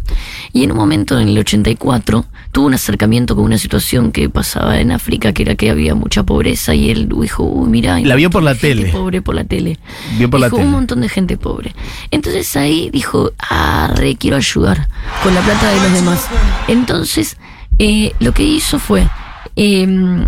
Y 0.52 0.62
en 0.64 0.72
un 0.72 0.76
momento, 0.76 1.18
en 1.18 1.28
el 1.28 1.38
84, 1.38 2.26
tuvo 2.52 2.66
un 2.66 2.74
acercamiento 2.74 3.34
con 3.34 3.44
una 3.46 3.58
situación 3.58 4.12
que 4.12 4.28
pasaba 4.28 4.78
en 4.80 4.92
África, 4.92 5.32
que 5.32 5.42
era 5.42 5.54
que 5.56 5.70
había 5.70 5.94
mucha 5.94 6.22
pobreza, 6.22 6.74
y 6.74 6.90
él 6.90 7.08
dijo, 7.20 7.42
uy, 7.42 7.68
mira, 7.70 7.94
hay 7.96 8.04
La 8.04 8.14
vio 8.14 8.30
por 8.30 8.42
la 8.42 8.54
tele. 8.54 8.92
pobre 8.92 9.22
por 9.22 9.34
la 9.34 9.44
tele. 9.44 9.78
Vio 10.18 10.28
por 10.30 10.38
la 10.40 10.50
tele. 10.50 10.62
un 10.64 10.70
montón 10.70 11.00
de 11.00 11.08
gente 11.08 11.36
pobre. 11.36 11.74
Entonces 12.10 12.54
ahí 12.56 12.90
dijo, 12.92 13.32
ah, 13.38 13.92
re, 13.96 14.14
quiero 14.16 14.36
ayudar 14.36 14.88
con 15.22 15.34
la 15.34 15.40
plata 15.40 15.70
de 15.70 15.80
los 15.80 15.92
demás. 15.94 16.28
Entonces, 16.68 17.38
eh, 17.78 18.12
lo 18.20 18.32
que 18.32 18.44
hizo 18.44 18.78
fue... 18.78 19.08
eh, 19.56 19.82
él 19.82 20.26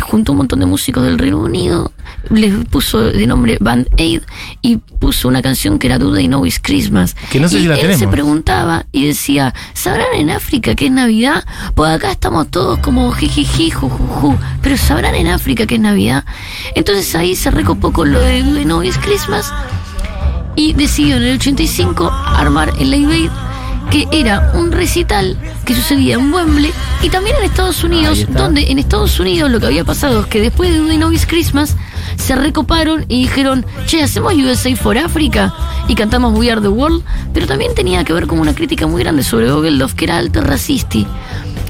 juntó 0.00 0.32
un 0.32 0.38
montón 0.38 0.60
de 0.60 0.66
músicos 0.66 1.04
del 1.04 1.18
Reino 1.18 1.38
Unido, 1.38 1.92
les 2.30 2.52
puso 2.66 3.00
de 3.00 3.26
nombre 3.26 3.56
Band 3.60 3.88
Aid 3.98 4.22
y 4.62 4.76
puso 4.76 5.28
una 5.28 5.42
canción 5.42 5.78
que 5.78 5.86
era 5.86 5.98
Do 5.98 6.12
They 6.12 6.26
Know 6.26 6.44
It's 6.44 6.60
Christmas. 6.60 7.16
Que 7.30 7.40
no 7.40 7.48
sé 7.48 7.58
y 7.58 7.62
si 7.62 7.68
la 7.68 7.74
él 7.74 7.80
tenemos. 7.82 8.00
se 8.00 8.08
preguntaba 8.08 8.86
y 8.92 9.06
decía, 9.06 9.54
¿sabrán 9.74 10.14
en 10.14 10.30
África 10.30 10.74
que 10.74 10.86
es 10.86 10.92
Navidad? 10.92 11.44
Pues 11.74 11.90
acá 11.90 12.10
estamos 12.10 12.48
todos 12.50 12.78
como 12.80 13.10
jijiji, 13.12 13.70
jujuju, 13.70 14.36
pero 14.62 14.76
¿sabrán 14.76 15.14
en 15.14 15.28
África 15.28 15.66
que 15.66 15.76
es 15.76 15.80
Navidad? 15.80 16.24
Entonces 16.74 17.14
ahí 17.14 17.36
se 17.36 17.50
recopó 17.50 17.92
con 17.92 18.12
lo 18.12 18.20
de 18.20 18.42
Do 18.42 18.54
They 18.54 18.64
Know 18.64 18.82
It's 18.82 18.98
Christmas 18.98 19.52
y 20.56 20.72
decidió 20.72 21.16
en 21.16 21.22
el 21.22 21.36
85 21.36 22.10
armar 22.10 22.72
el 22.78 22.90
Live 22.90 23.14
Aid 23.14 23.30
que 23.90 24.06
era 24.12 24.52
un 24.54 24.72
recital 24.72 25.36
que 25.64 25.74
sucedía 25.74 26.14
en 26.14 26.32
Wembley 26.32 26.72
y 27.02 27.08
también 27.08 27.36
en 27.36 27.44
Estados 27.44 27.82
Unidos, 27.82 28.24
donde 28.28 28.70
en 28.70 28.78
Estados 28.78 29.18
Unidos 29.18 29.50
lo 29.50 29.60
que 29.60 29.66
había 29.66 29.84
pasado 29.84 30.20
es 30.20 30.26
que 30.26 30.40
después 30.40 30.70
de 30.72 30.94
It's 30.94 31.26
Christmas 31.26 31.76
se 32.16 32.36
recoparon 32.36 33.04
y 33.08 33.22
dijeron, 33.22 33.66
che, 33.86 34.02
hacemos 34.02 34.34
USA 34.34 34.74
for 34.76 34.96
Africa 34.96 35.52
y 35.88 35.94
cantamos 35.94 36.38
We 36.38 36.50
Are 36.50 36.60
the 36.60 36.68
World, 36.68 37.02
pero 37.32 37.46
también 37.46 37.74
tenía 37.74 38.04
que 38.04 38.12
ver 38.12 38.26
con 38.26 38.38
una 38.38 38.54
crítica 38.54 38.86
muy 38.86 39.02
grande 39.02 39.24
sobre 39.24 39.50
Ogelov, 39.50 39.94
que 39.94 40.04
era 40.04 40.18
alto 40.18 40.40
racista. 40.40 40.98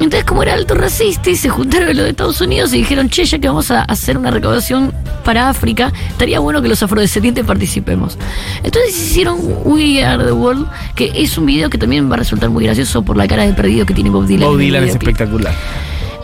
Entonces, 0.01 0.25
como 0.25 0.43
era 0.43 0.55
alto 0.55 0.75
racista, 0.75 1.35
se 1.35 1.49
juntaron 1.51 1.89
los 1.89 2.05
de 2.05 2.11
Estados 2.11 2.41
Unidos 2.41 2.73
y 2.73 2.79
dijeron, 2.79 3.11
che, 3.11 3.25
ya 3.25 3.39
que 3.39 3.49
vamos 3.49 3.71
a 3.71 3.83
hacer 3.83 4.17
una 4.17 4.31
recaudación 4.31 4.93
para 5.25 5.51
África, 5.51 5.93
estaría 6.09 6.41
bueno 6.41 6.63
que 6.63 6.69
los 6.69 6.83
afrodescendientes 6.83 7.45
participemos. 7.45 8.17
Entonces 8.63 8.99
hicieron 8.99 9.39
We 9.65 10.03
Are 10.03 10.25
the 10.25 10.33
World, 10.33 10.67
que 10.95 11.13
es 11.15 11.37
un 11.37 11.45
video 11.45 11.69
que 11.69 11.77
también 11.77 12.11
va 12.11 12.15
a 12.15 12.19
resultar 12.19 12.49
muy 12.49 12.65
gracioso 12.65 13.03
por 13.03 13.17
la 13.17 13.29
cara 13.29 13.45
de 13.45 13.53
perdido 13.53 13.85
que 13.85 13.93
tiene 13.93 14.09
Bob 14.09 14.27
Dylan. 14.27 14.49
Bob 14.49 14.59
Dylan 14.59 14.85
es 14.85 14.91
espectacular. 14.91 15.55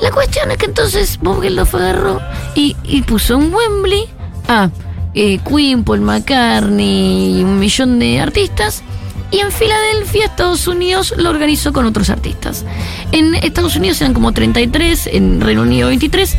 La 0.01 0.11
cuestión 0.11 0.51
es 0.51 0.57
que 0.57 0.67
entonces 0.67 1.19
Bob 1.21 1.43
Geldof 1.43 1.75
agarró 1.75 2.21
y, 2.55 2.77
y 2.85 3.03
puso 3.03 3.35
en 3.35 3.53
Wembley 3.53 4.05
a 4.49 4.71
eh, 5.15 5.39
Queen, 5.39 5.85
Paul 5.85 6.01
McCartney 6.01 7.41
y 7.41 7.45
un 7.45 7.59
millón 7.59 7.99
de 7.99 8.21
artistas. 8.21 8.83
Y 9.37 9.41
en 9.41 9.53
Filadelfia, 9.53 10.25
Estados 10.25 10.67
Unidos, 10.67 11.13
lo 11.19 11.29
organizó 11.29 11.71
con 11.71 11.85
otros 11.85 12.09
artistas. 12.09 12.65
En 13.13 13.35
Estados 13.35 13.77
Unidos 13.77 14.01
eran 14.01 14.15
como 14.15 14.33
33, 14.33 15.11
en 15.13 15.43
Reino 15.43 15.61
Unido 15.61 15.89
23. 15.89 16.35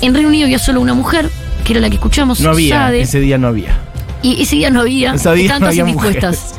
En 0.00 0.14
Reino 0.14 0.30
Unido 0.30 0.46
había 0.46 0.58
solo 0.58 0.80
una 0.80 0.94
mujer, 0.94 1.28
que 1.66 1.74
era 1.74 1.82
la 1.82 1.90
que 1.90 1.96
escuchamos, 1.96 2.40
No 2.40 2.48
había, 2.48 2.86
Sade. 2.86 3.02
ese 3.02 3.20
día 3.20 3.36
no 3.36 3.48
había. 3.48 3.78
Y 4.22 4.40
ese 4.40 4.56
día 4.56 4.70
no 4.70 4.80
había. 4.80 5.12
Ese 5.12 5.30
día 5.34 5.42
estaban 5.42 5.60
no 5.60 5.68
había 5.68 5.80
indispuestas. 5.82 6.54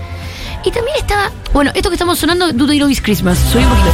Y 0.63 0.69
también 0.69 0.97
estaba. 0.99 1.31
Bueno, 1.51 1.71
esto 1.73 1.89
que 1.89 1.95
estamos 1.95 2.19
sonando, 2.19 2.53
Do 2.53 2.67
They 2.67 2.77
Know 2.77 2.89
It's 2.89 3.01
Christmas. 3.01 3.39
Subí 3.51 3.63
un 3.63 3.69
poquito. 3.71 3.89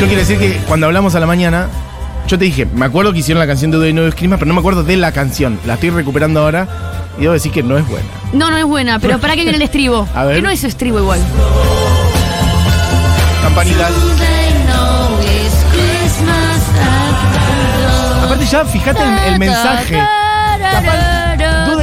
Yo 0.00 0.06
quiero 0.06 0.20
decir 0.20 0.38
que 0.40 0.56
cuando 0.66 0.86
hablamos 0.86 1.14
a 1.14 1.20
la 1.20 1.26
mañana, 1.26 1.68
yo 2.28 2.38
te 2.38 2.44
dije, 2.44 2.66
me 2.66 2.84
acuerdo 2.84 3.12
que 3.12 3.20
hicieron 3.20 3.40
la 3.40 3.46
canción 3.46 3.70
de 3.70 3.78
Day 3.78 3.92
No 3.94 4.02
Christmas, 4.10 4.38
pero 4.38 4.48
no 4.48 4.54
me 4.54 4.60
acuerdo 4.60 4.84
de 4.84 4.96
la 4.98 5.12
canción. 5.12 5.58
La 5.66 5.74
estoy 5.74 5.90
recuperando 5.90 6.40
ahora 6.40 6.68
y 7.16 7.22
debo 7.22 7.32
decir 7.32 7.50
que 7.50 7.62
no 7.62 7.78
es 7.78 7.88
buena. 7.88 8.06
No, 8.34 8.50
no 8.50 8.58
es 8.58 8.64
buena, 8.64 8.98
pero 8.98 9.18
¿para 9.18 9.34
qué 9.34 9.42
viene 9.42 9.56
el 9.56 9.62
estribo? 9.62 10.06
A 10.14 10.24
ver. 10.24 10.36
Que 10.36 10.42
no 10.42 10.50
es 10.50 10.62
estribo 10.62 10.98
igual. 10.98 11.20
Campanitas. 13.42 13.92
Aparte 18.22 18.44
ya, 18.44 18.64
fíjate 18.66 19.02
el, 19.02 19.32
el 19.32 19.38
mensaje. 19.38 19.98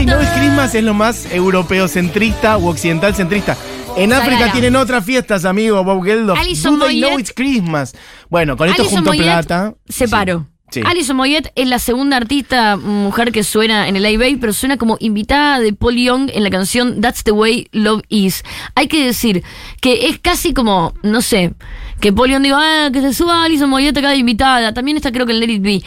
Know 0.03 0.21
It's 0.21 0.31
Christmas 0.31 0.75
es 0.75 0.83
lo 0.83 0.93
más 0.93 1.25
europeo 1.31 1.87
centrista 1.87 2.57
u 2.57 2.67
occidental 2.67 3.15
centrista. 3.15 3.55
En 3.95 4.11
África 4.11 4.51
tienen 4.51 4.75
otras 4.75 5.05
fiestas, 5.05 5.45
amigo 5.45 5.81
Bob 5.83 6.03
Geldof. 6.03 6.37
Alison 6.37 6.77
Do 6.77 6.87
They 6.87 6.99
Know. 6.99 7.17
It's 7.17 7.31
Christmas. 7.33 7.93
Bueno, 8.29 8.57
con 8.57 8.67
esto 8.67 8.81
Alison 8.81 8.97
junto 8.97 9.11
Moyet 9.11 9.23
plata. 9.23 9.73
Se 9.87 10.07
paró. 10.07 10.47
Sí. 10.49 10.54
Alison 10.83 11.15
Moyet 11.15 11.51
es 11.55 11.67
la 11.67 11.79
segunda 11.79 12.17
artista 12.17 12.75
mujer 12.75 13.31
que 13.31 13.43
suena 13.43 13.87
en 13.87 13.95
el 13.95 14.03
Live 14.03 14.37
pero 14.41 14.51
suena 14.51 14.77
como 14.77 14.97
invitada 14.99 15.59
de 15.59 15.73
Paul 15.73 15.95
Young 15.95 16.29
en 16.33 16.43
la 16.43 16.49
canción 16.49 17.01
That's 17.01 17.23
the 17.23 17.31
Way 17.31 17.69
Love 17.71 18.01
Is. 18.09 18.43
Hay 18.73 18.87
que 18.87 19.05
decir 19.05 19.43
que 19.79 20.07
es 20.07 20.19
casi 20.19 20.53
como, 20.53 20.93
no 21.03 21.21
sé, 21.21 21.53
que 22.01 22.11
Paul 22.11 22.31
Young 22.31 22.43
diga, 22.43 22.57
ah, 22.59 22.89
que 22.91 23.01
se 23.01 23.13
suba 23.13 23.43
Alison 23.43 23.69
Moyet 23.69 23.95
acá 23.97 24.09
de 24.09 24.17
invitada. 24.17 24.73
También 24.73 24.97
está 24.97 25.11
creo 25.11 25.25
que 25.25 25.33
en 25.33 25.39
Let 25.39 25.53
It 25.53 25.61
Be. 25.61 25.83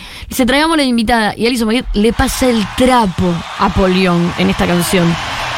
Traigamos 0.46 0.76
la 0.76 0.84
invitada 0.84 1.34
y 1.36 1.46
Alison 1.46 1.66
Moyet 1.66 1.86
le 1.94 2.12
pasa 2.12 2.48
el 2.48 2.64
trapo 2.76 3.34
a 3.58 3.68
Paul 3.68 3.94
Young 3.94 4.30
en 4.38 4.48
esta 4.48 4.66
canción. 4.66 5.06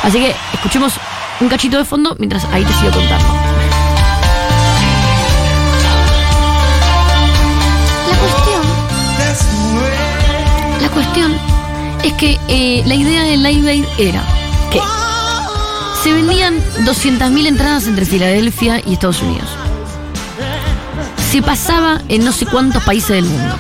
Así 0.03 0.19
que 0.19 0.35
escuchemos 0.55 0.95
un 1.41 1.49
cachito 1.49 1.79
de 1.79 1.85
fondo 1.85 2.17
mientras 2.19 2.45
ahí 2.47 2.65
te 2.65 2.73
sigo 2.73 2.91
contando. 2.91 3.50
La 10.91 10.95
cuestión 10.95 11.33
es 12.03 12.13
que 12.15 12.39
eh, 12.49 12.83
la 12.87 12.95
idea 12.95 13.23
del 13.23 13.43
Live 13.43 13.71
Aid 13.71 13.85
era 13.99 14.23
que 14.73 14.81
se 16.03 16.13
vendían 16.13 16.57
200.000 16.85 17.47
entradas 17.47 17.87
entre 17.87 18.05
Filadelfia 18.05 18.83
y 18.85 18.95
Estados 18.95 19.23
Unidos. 19.23 19.49
Se 21.31 21.43
pasaba 21.43 22.01
en 22.09 22.25
no 22.25 22.33
sé 22.33 22.47
cuántos 22.47 22.83
países 22.83 23.11
del 23.11 23.25
mundo. 23.25 23.57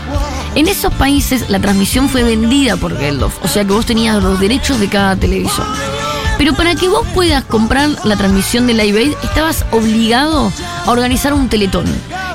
En 0.57 0.67
esos 0.67 0.93
países 0.95 1.49
la 1.51 1.61
transmisión 1.61 2.09
fue 2.09 2.25
vendida 2.25 2.77
por 2.77 2.99
Geldof, 2.99 3.35
o 3.45 3.49
sea 3.49 3.65
que 3.65 3.73
vos 3.73 3.87
tenías 3.87 4.21
los 4.21 4.41
derechos 4.41 4.81
de 4.81 4.89
cada 4.89 5.15
televisor. 5.15 5.67
Pero 6.40 6.54
para 6.54 6.75
que 6.75 6.88
vos 6.88 7.06
puedas 7.12 7.44
comprar 7.44 7.90
la 8.04 8.16
transmisión 8.16 8.66
de 8.66 8.73
Live 8.73 8.99
Aid, 8.99 9.12
estabas 9.25 9.66
obligado 9.73 10.50
a 10.87 10.90
organizar 10.90 11.35
un 11.35 11.50
teletón. 11.50 11.85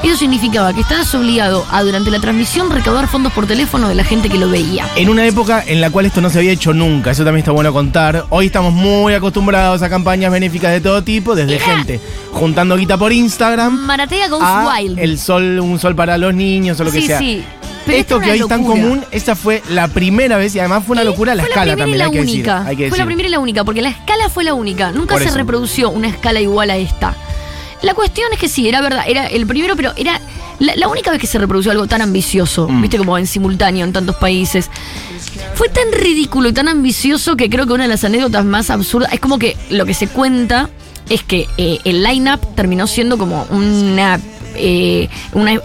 Eso 0.03 0.15
significaba 0.15 0.71
que 0.75 0.81
estabas 0.81 1.15
obligado 1.15 1.65
a 1.71 1.81
durante 1.81 2.11
la 2.11 2.19
transmisión 2.19 2.69
recaudar 2.69 3.07
fondos 3.07 3.33
por 3.33 3.47
teléfono 3.47 3.87
de 3.89 3.95
la 3.95 4.03
gente 4.03 4.29
que 4.29 4.37
lo 4.37 4.47
veía. 4.47 4.87
En 4.95 5.09
una 5.09 5.25
época 5.25 5.63
en 5.65 5.81
la 5.81 5.89
cual 5.89 6.05
esto 6.05 6.21
no 6.21 6.29
se 6.29 6.37
había 6.37 6.51
hecho 6.51 6.71
nunca, 6.71 7.09
eso 7.09 7.23
también 7.23 7.39
está 7.39 7.51
bueno 7.51 7.73
contar. 7.73 8.25
Hoy 8.29 8.45
estamos 8.45 8.73
muy 8.73 9.15
acostumbrados 9.15 9.81
a 9.81 9.89
campañas 9.89 10.31
benéficas 10.31 10.71
de 10.71 10.81
todo 10.81 11.03
tipo, 11.03 11.33
desde 11.33 11.55
Era- 11.55 11.65
gente 11.65 11.99
juntando 12.31 12.75
guita 12.75 12.97
por 12.97 13.13
Instagram 13.13 13.73
Maratea 13.85 14.27
Goes 14.27 14.43
a 14.43 14.67
Wild. 14.77 14.99
el 14.99 15.17
sol, 15.17 15.57
un 15.61 15.79
sol 15.79 15.95
para 15.95 16.17
los 16.19 16.33
niños 16.33 16.79
o 16.79 16.83
lo 16.83 16.91
que 16.91 17.01
sí, 17.01 17.07
sea. 17.07 17.17
sí. 17.17 17.43
Pero 17.85 17.97
Esto 17.97 18.19
que 18.19 18.31
hoy 18.31 18.39
es 18.39 18.47
tan 18.47 18.63
común, 18.63 19.03
esta 19.11 19.35
fue 19.35 19.61
la 19.69 19.87
primera 19.87 20.37
vez 20.37 20.55
y 20.55 20.59
además 20.59 20.83
fue 20.85 20.93
una 20.93 21.03
Y 21.03 21.05
locura 21.05 21.35
la 21.35 21.43
fue 21.43 21.49
escala 21.51 21.75
también, 21.77 21.99
la 21.99 22.05
hay 22.05 22.11
que, 22.11 22.19
decir, 22.21 22.33
única. 22.35 22.65
hay 22.65 22.75
que 22.75 22.89
Fue 22.89 22.97
la 22.97 23.05
primera 23.05 23.27
y 23.27 23.31
la 23.31 23.39
única, 23.39 23.63
porque 23.63 23.81
la 23.81 23.89
escala 23.89 24.29
fue 24.29 24.43
la 24.43 24.53
única. 24.53 24.91
Nunca 24.91 25.13
Por 25.15 25.21
se 25.21 25.29
eso. 25.29 25.37
reprodució 25.37 25.89
una 25.91 26.07
escala 26.07 26.41
igual 26.41 26.69
a 26.71 26.77
esta. 26.77 27.15
La 27.83 27.93
cuestión 27.93 28.27
es 28.33 28.39
que 28.39 28.47
sí, 28.47 28.67
era 28.67 28.81
verdad, 28.81 29.03
era 29.07 29.27
el 29.27 29.45
primero, 29.45 29.75
pero 29.75 29.91
era 29.97 30.19
la, 30.59 30.75
la 30.75 30.87
única 30.87 31.11
vez 31.11 31.19
que 31.19 31.27
se 31.27 31.37
reprodució 31.37 31.71
algo 31.71 31.85
tan 31.85 32.01
ambicioso, 32.01 32.67
Mm. 32.67 32.81
viste, 32.81 32.97
como 32.97 33.17
en 33.19 33.27
simultáneo 33.27 33.85
en 33.85 33.93
tantos 33.93 34.15
países. 34.15 34.69
Fue 35.53 35.69
tan 35.69 35.91
ridículo 35.91 36.49
y 36.49 36.53
tan 36.53 36.67
ambicioso 36.67 37.35
que 37.35 37.49
creo 37.49 37.67
que 37.67 37.73
una 37.73 37.83
de 37.83 37.89
las 37.89 38.03
anécdotas 38.03 38.43
más 38.45 38.69
absurdas 38.71 39.13
es 39.13 39.19
como 39.19 39.37
que 39.37 39.55
lo 39.69 39.85
que 39.85 39.93
se 39.93 40.07
cuenta 40.07 40.69
es 41.09 41.21
que 41.23 41.47
eh, 41.57 41.79
el 41.83 42.01
line-up 42.03 42.39
terminó 42.55 42.87
siendo 42.87 43.17
como 43.19 43.45
una. 43.51 44.19
Eh, 44.57 45.09
una 45.33 45.59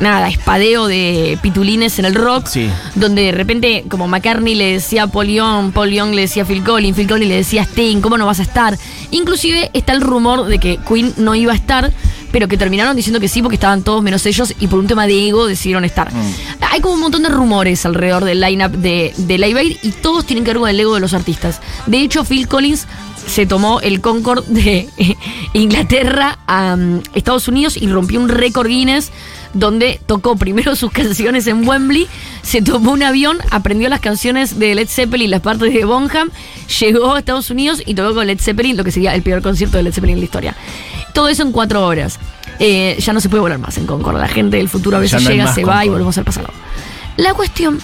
nada, 0.00 0.28
espadeo 0.28 0.86
de 0.86 1.38
pitulines 1.42 1.98
en 1.98 2.04
el 2.04 2.14
rock 2.14 2.46
Sí. 2.46 2.68
donde 2.94 3.22
de 3.22 3.32
repente 3.32 3.84
como 3.88 4.08
McCartney 4.08 4.54
le 4.54 4.72
decía 4.74 5.04
a 5.04 5.06
Paul 5.06 5.28
Young, 5.28 5.72
Paul 5.72 5.90
Young 5.90 6.14
le 6.14 6.22
decía 6.22 6.42
a 6.42 6.46
Phil 6.46 6.62
Collins, 6.62 6.96
Phil 6.96 7.08
Collins 7.08 7.28
le 7.28 7.36
decía 7.36 7.62
a 7.62 7.64
Sting, 7.64 8.00
¿cómo 8.00 8.18
no 8.18 8.26
vas 8.26 8.40
a 8.40 8.42
estar? 8.42 8.78
Inclusive 9.10 9.70
está 9.72 9.92
el 9.92 10.00
rumor 10.00 10.46
de 10.46 10.58
que 10.58 10.78
Queen 10.88 11.12
no 11.16 11.34
iba 11.34 11.52
a 11.52 11.56
estar, 11.56 11.92
pero 12.32 12.48
que 12.48 12.56
terminaron 12.56 12.96
diciendo 12.96 13.20
que 13.20 13.28
sí 13.28 13.42
porque 13.42 13.56
estaban 13.56 13.82
todos 13.82 14.02
menos 14.02 14.24
ellos 14.26 14.54
y 14.58 14.66
por 14.66 14.78
un 14.78 14.86
tema 14.86 15.06
de 15.06 15.28
ego 15.28 15.46
decidieron 15.46 15.84
estar. 15.84 16.10
Hay 16.70 16.80
como 16.80 16.94
un 16.94 17.00
montón 17.00 17.22
de 17.22 17.28
rumores 17.28 17.84
alrededor 17.84 18.24
del 18.24 18.40
lineup 18.40 18.72
de, 18.72 19.12
de 19.18 19.36
Live 19.38 19.60
Aid 19.60 19.76
y 19.82 19.90
todos 19.90 20.24
tienen 20.24 20.42
que 20.44 20.50
ver 20.52 20.58
con 20.60 20.68
el 20.70 20.80
ego 20.80 20.94
de 20.94 21.00
los 21.00 21.12
artistas. 21.12 21.60
De 21.86 21.98
hecho, 22.00 22.24
Phil 22.24 22.48
Collins 22.48 22.86
se 23.26 23.46
tomó 23.46 23.80
el 23.80 24.00
Concorde 24.00 24.44
de 24.48 24.88
eh, 24.96 25.16
Inglaterra 25.52 26.38
a 26.46 26.76
mm, 26.76 27.02
Estados 27.14 27.48
Unidos 27.48 27.76
y 27.76 27.88
rompió 27.88 28.20
un 28.20 28.28
récord 28.28 28.68
Guinness 28.68 29.10
donde 29.54 30.00
tocó 30.06 30.36
primero 30.36 30.74
sus 30.76 30.90
canciones 30.90 31.46
en 31.46 31.66
Wembley, 31.66 32.08
se 32.42 32.62
tomó 32.62 32.92
un 32.92 33.02
avión, 33.02 33.38
aprendió 33.50 33.88
las 33.88 34.00
canciones 34.00 34.58
de 34.58 34.74
Led 34.74 34.88
Zeppelin, 34.88 35.30
las 35.30 35.40
partes 35.40 35.72
de 35.72 35.84
Bonham, 35.84 36.30
llegó 36.80 37.14
a 37.14 37.18
Estados 37.18 37.50
Unidos 37.50 37.82
y 37.84 37.94
tocó 37.94 38.14
con 38.14 38.26
Led 38.26 38.40
Zeppelin, 38.40 38.76
lo 38.76 38.84
que 38.84 38.92
sería 38.92 39.14
el 39.14 39.22
peor 39.22 39.42
concierto 39.42 39.76
de 39.76 39.84
Led 39.84 39.92
Zeppelin 39.92 40.14
en 40.14 40.20
la 40.20 40.24
historia. 40.24 40.56
Todo 41.12 41.28
eso 41.28 41.42
en 41.42 41.52
cuatro 41.52 41.86
horas. 41.86 42.18
Eh, 42.58 42.96
ya 42.98 43.12
no 43.12 43.20
se 43.20 43.28
puede 43.28 43.40
volar 43.40 43.58
más 43.58 43.76
en 43.76 43.86
Concorde. 43.86 44.20
La 44.20 44.28
gente 44.28 44.56
del 44.56 44.68
futuro 44.68 44.96
a 44.96 45.00
veces 45.00 45.22
no 45.22 45.30
llega, 45.30 45.52
se 45.52 45.64
va 45.64 45.84
y 45.84 45.88
volvemos 45.88 46.16
al 46.16 46.24
pasado. 46.24 46.48
La 47.16 47.34
cuestión 47.34 47.80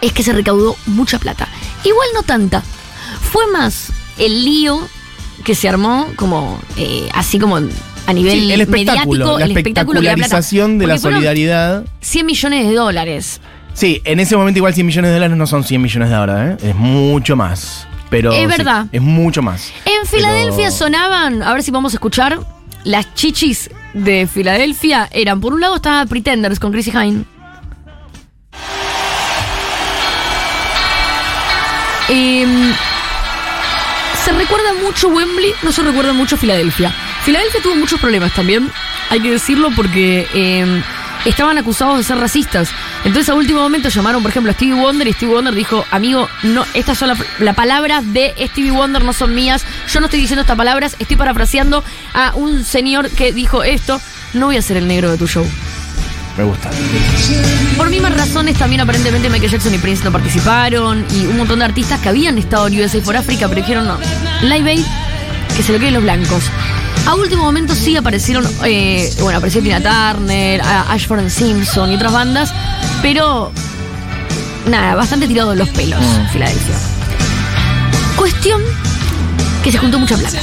es 0.00 0.12
que 0.12 0.22
se 0.22 0.32
recaudó 0.32 0.76
mucha 0.86 1.18
plata. 1.18 1.48
Igual 1.84 2.08
no 2.14 2.22
tanta. 2.22 2.62
Fue 3.20 3.46
más 3.48 3.92
el 4.20 4.44
lío 4.44 4.78
que 5.44 5.54
se 5.54 5.68
armó 5.68 6.06
como 6.16 6.60
eh, 6.76 7.08
así 7.14 7.38
como 7.38 7.56
a 7.56 8.12
nivel 8.12 8.32
Sí, 8.40 8.52
el 8.52 8.60
espectáculo, 8.60 9.24
mediático, 9.24 9.38
la 9.38 9.44
el 9.46 9.50
espectacularización 9.56 10.78
de 10.78 10.86
la 10.86 10.98
solidaridad. 10.98 11.84
100 12.00 12.26
millones 12.26 12.68
de 12.68 12.74
dólares. 12.74 13.40
Sí, 13.72 14.00
en 14.04 14.20
ese 14.20 14.36
momento 14.36 14.58
igual 14.58 14.74
100 14.74 14.86
millones 14.86 15.10
de 15.10 15.14
dólares 15.14 15.36
no 15.36 15.46
son 15.46 15.64
100 15.64 15.80
millones 15.80 16.08
de 16.10 16.14
ahora, 16.14 16.48
¿eh? 16.52 16.56
Es 16.62 16.74
mucho 16.74 17.36
más. 17.36 17.86
Pero 18.10 18.32
Es 18.32 18.40
sí, 18.40 18.46
verdad. 18.46 18.86
es 18.90 19.00
mucho 19.00 19.40
más. 19.42 19.72
En 19.84 20.06
Filadelfia 20.06 20.56
Pero- 20.56 20.70
sonaban, 20.72 21.42
a 21.42 21.52
ver 21.52 21.62
si 21.62 21.70
vamos 21.70 21.92
a 21.94 21.96
escuchar, 21.96 22.40
las 22.84 23.14
chichis 23.14 23.70
de 23.94 24.26
Filadelfia 24.26 25.08
eran, 25.12 25.40
por 25.40 25.52
un 25.54 25.60
lado 25.60 25.76
estaba 25.76 26.04
Pretenders 26.06 26.58
con 26.58 26.72
Chrissy 26.72 26.90
Hine. 26.90 27.24
Em, 32.08 32.72
se 34.24 34.32
recuerda 34.32 34.74
mucho 34.74 35.08
Wembley, 35.08 35.54
no 35.62 35.72
se 35.72 35.82
recuerda 35.82 36.12
mucho 36.12 36.36
Filadelfia. 36.36 36.92
Filadelfia 37.24 37.62
tuvo 37.62 37.74
muchos 37.74 38.00
problemas 38.00 38.34
también, 38.34 38.70
hay 39.08 39.20
que 39.20 39.30
decirlo, 39.30 39.70
porque 39.74 40.26
em, 40.34 40.82
estaban 41.24 41.56
acusados 41.58 41.98
de 41.98 42.04
ser 42.04 42.18
racistas. 42.18 42.70
Entonces 43.04 43.28
a 43.28 43.34
último 43.34 43.60
momento 43.60 43.88
llamaron, 43.88 44.22
por 44.22 44.30
ejemplo, 44.30 44.50
a 44.50 44.54
Stevie 44.54 44.74
Wonder 44.74 45.08
y 45.08 45.12
Stevie 45.12 45.34
Wonder 45.34 45.54
dijo, 45.54 45.84
amigo, 45.90 46.28
no, 46.42 46.64
estas 46.74 46.98
son 46.98 47.08
las 47.08 47.18
la 47.38 47.54
palabras 47.54 48.12
de 48.12 48.34
Stevie 48.50 48.72
Wonder, 48.72 49.04
no 49.04 49.12
son 49.12 49.34
mías, 49.34 49.64
yo 49.88 50.00
no 50.00 50.06
estoy 50.06 50.20
diciendo 50.20 50.42
estas 50.42 50.56
palabras, 50.56 50.96
estoy 50.98 51.16
parafraseando 51.16 51.82
a 52.12 52.32
un 52.34 52.64
señor 52.64 53.10
que 53.10 53.32
dijo 53.32 53.62
esto, 53.62 54.00
no 54.34 54.46
voy 54.46 54.56
a 54.56 54.62
ser 54.62 54.76
el 54.76 54.86
negro 54.86 55.10
de 55.10 55.18
tu 55.18 55.26
show. 55.26 55.46
Me 56.40 56.46
gusta. 56.46 56.70
Por 57.76 57.90
mismas 57.90 58.16
razones, 58.16 58.56
también 58.56 58.80
aparentemente 58.80 59.28
Michael 59.28 59.50
Jackson 59.50 59.74
y 59.74 59.78
Prince 59.78 60.02
no 60.04 60.10
participaron 60.12 61.04
y 61.14 61.26
un 61.26 61.36
montón 61.36 61.58
de 61.58 61.66
artistas 61.66 62.00
que 62.00 62.08
habían 62.08 62.38
estado 62.38 62.66
en 62.66 62.80
USA 62.80 63.00
por 63.00 63.16
África, 63.16 63.46
pero 63.48 63.60
dijeron 63.60 63.86
no. 63.86 63.98
Live 64.42 64.70
Aid, 64.70 64.84
que 65.56 65.62
se 65.62 65.72
lo 65.72 65.78
queden 65.78 65.94
los 65.94 66.02
blancos. 66.02 66.44
A 67.06 67.14
último 67.14 67.42
momento 67.42 67.74
sí 67.74 67.96
aparecieron, 67.96 68.46
eh, 68.64 69.12
bueno, 69.20 69.38
apareció 69.38 69.62
Tina 69.62 69.80
Turner, 69.80 70.60
Ashford 70.62 71.28
Simpson 71.28 71.92
y 71.92 71.94
otras 71.96 72.12
bandas, 72.12 72.52
pero 73.02 73.52
nada, 74.66 74.94
bastante 74.94 75.26
tirado 75.26 75.50
de 75.50 75.56
los 75.56 75.68
pelos, 75.70 76.00
Filadelfia. 76.32 76.76
Cuestión 78.16 78.62
que 79.62 79.72
se 79.72 79.78
juntó 79.78 79.98
mucha 79.98 80.16
plata. 80.16 80.38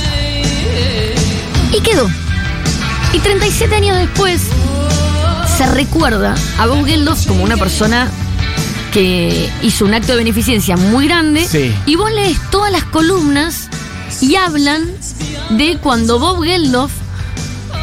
Y 1.72 1.82
quedó. 1.82 2.10
Y 3.14 3.20
37 3.20 3.76
años 3.76 3.98
después 3.98 4.42
se 5.58 5.66
recuerda 5.66 6.36
a 6.60 6.68
Bob 6.68 6.86
Geldof 6.86 7.26
como 7.26 7.44
una 7.44 7.58
persona 7.58 8.12
que 8.94 9.50
hizo 9.64 9.86
un 9.86 9.94
acto 9.96 10.12
de 10.12 10.20
beneficencia 10.20 10.78
muy 10.78 11.08
grande. 11.08 11.48
Sí. 11.48 11.74
Y 11.88 11.96
vos 11.96 12.12
lees 12.12 12.38
todas 12.52 12.72
las 12.72 12.84
columnas 12.84 13.68
y 14.22 14.36
hablan 14.36 14.86
de 15.50 15.80
cuando 15.82 16.20
Bob 16.20 16.44
Geldof, 16.44 16.92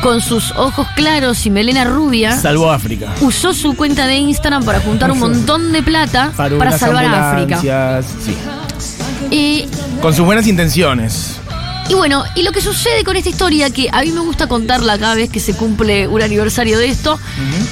con 0.05 0.21
sus 0.21 0.53
ojos 0.53 0.87
claros 0.95 1.47
y 1.47 1.51
melena 1.51 1.85
rubia, 1.85 2.39
Salvó 2.39 2.71
África. 2.71 3.13
usó 3.23 3.53
su 3.53 3.75
cuenta 3.75 4.07
de 4.07 4.19
Instagram 4.19 4.65
para 4.65 4.79
juntar 4.79 5.11
un 5.11 5.19
montón 5.19 5.73
de 5.73 5.83
plata 5.83 6.33
para, 6.37 6.79
salvar 6.79 7.07
a 7.07 7.33
África. 7.33 8.03
Sí. 8.25 8.37
Y 9.33 9.67
Con 10.01 10.15
sus 10.15 10.25
buenas 10.25 10.47
intenciones. 10.47 11.41
Y 11.89 11.95
bueno, 11.95 12.25
y 12.35 12.43
lo 12.43 12.53
que 12.53 12.63
sucede 12.63 13.05
con 13.05 13.17
esta 13.17 13.29
historia, 13.29 13.71
que 13.71 13.89
a 13.93 14.03
mí 14.03 14.11
me 14.11 14.21
gusta 14.21 14.47
contarla 14.47 14.99
cada 14.99 15.15
vez 15.15 15.29
que 15.29 15.41
se 15.41 15.55
cumple 15.55 16.09
un 16.09 16.23
aniversario 16.23 16.79
de 16.79 16.89
esto, 16.89 17.19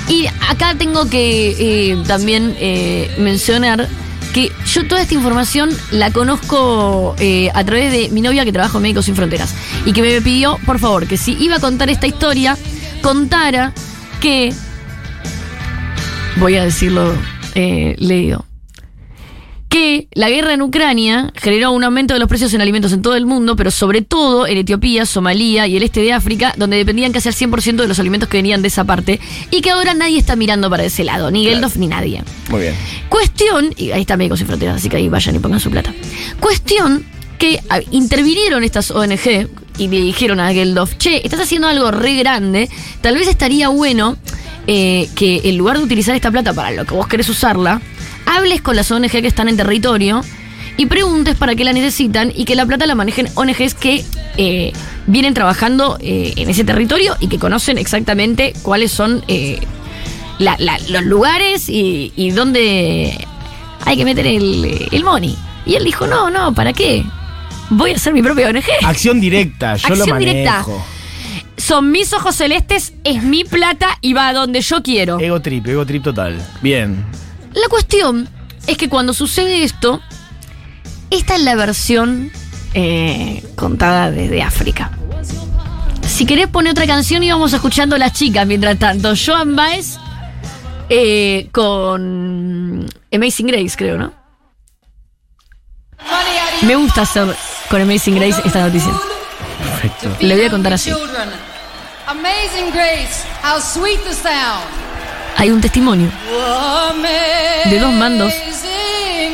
y 0.08 0.26
acá 0.48 0.74
tengo 0.76 1.08
que 1.08 1.56
eh, 1.58 1.96
también 2.06 2.54
eh, 2.58 3.10
mencionar 3.18 3.88
que 4.34 4.50
yo 4.66 4.86
toda 4.86 5.02
esta 5.02 5.14
información 5.14 5.70
la 5.90 6.10
conozco 6.10 7.14
eh, 7.18 7.50
a 7.54 7.64
través 7.64 7.92
de 7.92 8.08
mi 8.10 8.20
novia 8.20 8.44
que 8.44 8.52
trabaja 8.52 8.78
en 8.78 8.82
Médicos 8.82 9.06
Sin 9.06 9.16
Fronteras, 9.16 9.54
y 9.86 9.92
que 9.92 10.02
me 10.02 10.20
pidió, 10.20 10.58
por 10.66 10.78
favor, 10.78 11.06
que 11.06 11.16
si 11.16 11.32
iba 11.42 11.56
a 11.56 11.60
contar 11.60 11.88
esta 11.88 12.06
historia, 12.06 12.58
contara 13.00 13.72
que, 14.20 14.52
voy 16.36 16.56
a 16.56 16.64
decirlo 16.64 17.14
leído, 17.54 18.44
que 19.72 20.06
la 20.12 20.28
guerra 20.28 20.52
en 20.52 20.60
Ucrania 20.60 21.32
generó 21.34 21.72
un 21.72 21.82
aumento 21.82 22.12
de 22.12 22.20
los 22.20 22.28
precios 22.28 22.52
en 22.52 22.60
alimentos 22.60 22.92
en 22.92 23.00
todo 23.00 23.16
el 23.16 23.24
mundo, 23.24 23.56
pero 23.56 23.70
sobre 23.70 24.02
todo 24.02 24.46
en 24.46 24.58
Etiopía, 24.58 25.06
Somalia 25.06 25.66
y 25.66 25.78
el 25.78 25.82
este 25.82 26.02
de 26.02 26.12
África, 26.12 26.52
donde 26.58 26.76
dependían 26.76 27.10
casi 27.10 27.30
al 27.30 27.34
100% 27.34 27.76
de 27.76 27.88
los 27.88 27.98
alimentos 27.98 28.28
que 28.28 28.36
venían 28.36 28.60
de 28.60 28.68
esa 28.68 28.84
parte, 28.84 29.18
y 29.50 29.62
que 29.62 29.70
ahora 29.70 29.94
nadie 29.94 30.18
está 30.18 30.36
mirando 30.36 30.68
para 30.68 30.84
ese 30.84 31.04
lado, 31.04 31.30
ni 31.30 31.46
Geldof 31.46 31.76
ni 31.76 31.86
nadie. 31.86 32.22
Muy 32.50 32.60
bien. 32.60 32.74
Cuestión, 33.08 33.72
y 33.78 33.92
ahí 33.92 34.02
está 34.02 34.18
Médicos 34.18 34.40
Sin 34.40 34.46
Fronteras, 34.46 34.76
así 34.76 34.90
que 34.90 34.98
ahí 34.98 35.08
vayan 35.08 35.36
y 35.36 35.38
pongan 35.38 35.58
su 35.58 35.70
plata. 35.70 35.94
Cuestión 36.38 37.06
que 37.38 37.58
intervinieron 37.92 38.64
estas 38.64 38.90
ONG 38.90 39.48
y 39.78 39.88
le 39.88 40.00
dijeron 40.02 40.38
a 40.38 40.52
Geldof, 40.52 40.98
che, 40.98 41.22
estás 41.24 41.40
haciendo 41.40 41.68
algo 41.68 41.90
re 41.90 42.14
grande, 42.16 42.68
tal 43.00 43.14
vez 43.14 43.26
estaría 43.26 43.68
bueno 43.68 44.18
eh, 44.66 45.08
que 45.16 45.40
en 45.44 45.56
lugar 45.56 45.78
de 45.78 45.84
utilizar 45.84 46.14
esta 46.14 46.30
plata 46.30 46.52
para 46.52 46.72
lo 46.72 46.84
que 46.84 46.92
vos 46.92 47.08
querés 47.08 47.30
usarla, 47.30 47.80
hables 48.36 48.62
con 48.62 48.76
las 48.76 48.90
ONG 48.90 49.10
que 49.10 49.26
están 49.26 49.48
en 49.48 49.56
territorio 49.56 50.22
y 50.76 50.86
preguntes 50.86 51.36
para 51.36 51.54
qué 51.54 51.64
la 51.64 51.72
necesitan 51.72 52.32
y 52.34 52.44
que 52.44 52.54
la 52.54 52.64
plata 52.66 52.86
la 52.86 52.94
manejen 52.94 53.28
ONGs 53.34 53.74
que 53.74 54.04
eh, 54.36 54.72
vienen 55.06 55.34
trabajando 55.34 55.98
eh, 56.00 56.32
en 56.36 56.48
ese 56.48 56.64
territorio 56.64 57.16
y 57.20 57.28
que 57.28 57.38
conocen 57.38 57.76
exactamente 57.78 58.52
cuáles 58.62 58.90
son 58.90 59.22
eh, 59.28 59.58
la- 60.38 60.56
la- 60.58 60.78
los 60.88 61.02
lugares 61.04 61.68
y, 61.68 62.12
y 62.16 62.30
dónde 62.30 63.26
hay 63.84 63.96
que 63.96 64.04
meter 64.04 64.26
el, 64.26 64.88
el 64.90 65.04
money. 65.04 65.36
Y 65.66 65.74
él 65.74 65.84
dijo, 65.84 66.06
no, 66.06 66.30
no, 66.30 66.54
¿para 66.54 66.72
qué? 66.72 67.04
Voy 67.70 67.92
a 67.92 67.96
hacer 67.96 68.12
mi 68.14 68.22
propia 68.22 68.48
ONG. 68.48 68.62
Acción 68.84 69.20
directa, 69.20 69.76
yo 69.76 69.88
lo 69.90 69.94
Acción 70.04 70.18
manejo. 70.18 70.30
directa. 70.32 70.64
Son 71.58 71.90
mis 71.92 72.12
ojos 72.12 72.34
celestes, 72.34 72.94
es 73.04 73.22
mi 73.22 73.44
plata 73.44 73.98
y 74.00 74.14
va 74.14 74.28
a 74.28 74.32
donde 74.32 74.60
yo 74.62 74.82
quiero. 74.82 75.20
Ego 75.20 75.40
trip, 75.40 75.66
ego 75.68 75.84
trip 75.86 76.02
total. 76.02 76.40
Bien. 76.60 77.04
La 77.54 77.68
cuestión 77.68 78.28
es 78.66 78.76
que 78.76 78.88
cuando 78.88 79.12
sucede 79.12 79.64
esto, 79.64 80.00
esta 81.10 81.36
es 81.36 81.42
la 81.42 81.54
versión 81.54 82.30
eh, 82.74 83.44
contada 83.54 84.10
desde 84.10 84.42
África. 84.42 84.90
Si 86.06 86.26
querés 86.26 86.48
poner 86.48 86.72
otra 86.72 86.86
canción 86.86 87.22
íbamos 87.22 87.52
escuchando 87.52 87.96
a 87.96 87.98
las 87.98 88.12
chicas 88.12 88.46
mientras 88.46 88.78
tanto. 88.78 89.14
Joan 89.14 89.56
Baez 89.56 89.98
eh, 90.88 91.48
con 91.52 92.86
Amazing 93.12 93.46
Grace, 93.46 93.76
creo, 93.76 93.98
¿no? 93.98 94.12
Me 96.62 96.76
gusta 96.76 97.02
hacer 97.02 97.34
con 97.68 97.80
Amazing 97.80 98.16
Grace 98.16 98.40
esta 98.44 98.66
noticia. 98.66 98.92
Perfecto. 99.58 100.16
Le 100.20 100.36
voy 100.36 100.44
a 100.44 100.50
contar 100.50 100.72
así. 100.74 100.92
Amazing 102.06 102.72
grace, 102.72 103.24
how 103.42 103.60
sweet 103.60 104.00
the 104.04 104.12
sound. 104.12 104.91
Hay 105.42 105.50
un 105.50 105.60
testimonio 105.60 106.08
De 107.64 107.80
dos 107.80 107.92
mandos 107.92 108.32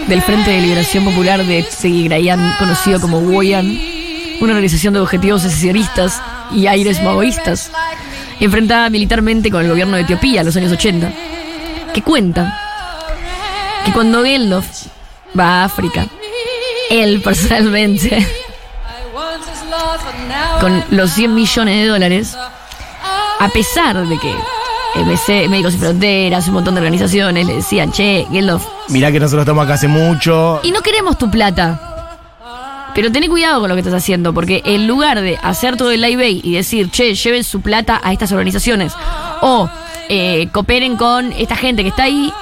del 0.07 0.23
Frente 0.23 0.53
de 0.53 0.63
Liberación 0.63 1.05
Popular 1.05 1.45
de 1.45 1.63
Seguigrayán, 1.65 2.57
conocido 2.59 2.99
como 2.99 3.19
Woyan, 3.19 3.79
una 4.41 4.55
organización 4.55 4.95
de 4.95 5.01
objetivos 5.01 5.43
secesionistas 5.43 6.23
y 6.51 6.67
aires 6.67 7.03
maoístas, 7.03 7.71
enfrentada 8.41 8.89
militarmente 8.89 9.51
con 9.51 9.61
el 9.63 9.69
gobierno 9.69 9.97
de 9.97 10.05
Etiopía 10.05 10.41
en 10.41 10.47
los 10.47 10.57
años 10.57 10.73
80, 10.73 11.13
que 11.93 12.01
cuenta 12.01 12.59
que 13.85 13.93
cuando 13.93 14.25
Geldof 14.25 14.65
va 15.39 15.61
a 15.61 15.65
África, 15.65 16.07
él 16.89 17.21
personalmente, 17.21 18.27
con 20.59 20.83
los 20.89 21.11
100 21.11 21.35
millones 21.35 21.83
de 21.83 21.87
dólares, 21.87 22.35
a 23.41 23.49
pesar 23.51 24.09
de 24.09 24.19
que 24.19 24.35
MC, 24.95 25.49
Médicos 25.49 25.73
Sin 25.73 25.81
Fronteras, 25.81 26.49
un 26.49 26.55
montón 26.55 26.75
de 26.75 26.81
organizaciones 26.81 27.47
le 27.47 27.57
decían, 27.57 27.93
che, 27.93 28.27
Geldof, 28.31 28.67
Mirá 28.89 29.13
que 29.13 29.21
nosotros 29.21 29.43
estamos 29.43 29.65
acá 29.65 29.75
hace 29.75 29.89
mucho. 29.89 30.61
y 30.63 30.71
no 30.71 30.81
queremos 30.81 31.19
tu 31.19 31.31
plata. 31.31 31.81
Pero 32.95 33.13
ten 33.13 33.29
cuidado 33.29 33.61
con 33.61 33.69
lo 33.69 33.75
que 33.77 33.81
estás 33.81 33.95
haciendo, 33.95 34.33
porque 34.35 34.63
en 34.65 34.89
lugar 34.89 35.21
de 35.21 35.39
hacer 35.43 35.77
todo 35.77 35.93
el 35.93 36.01
live 36.01 36.31
y 36.31 36.55
decir, 36.55 36.91
che, 36.91 37.15
lleven 37.15 37.45
su 37.45 37.61
plata 37.61 38.01
a 38.03 38.13
estas 38.13 38.33
organizaciones, 38.33 38.93
o 39.41 39.69
eh, 40.09 40.49
cooperen 40.51 40.97
con 40.97 41.33
esta 41.33 41.55
gente 41.55 41.83
que 41.83 41.91
está 41.91 42.05
ahí, 42.05 42.33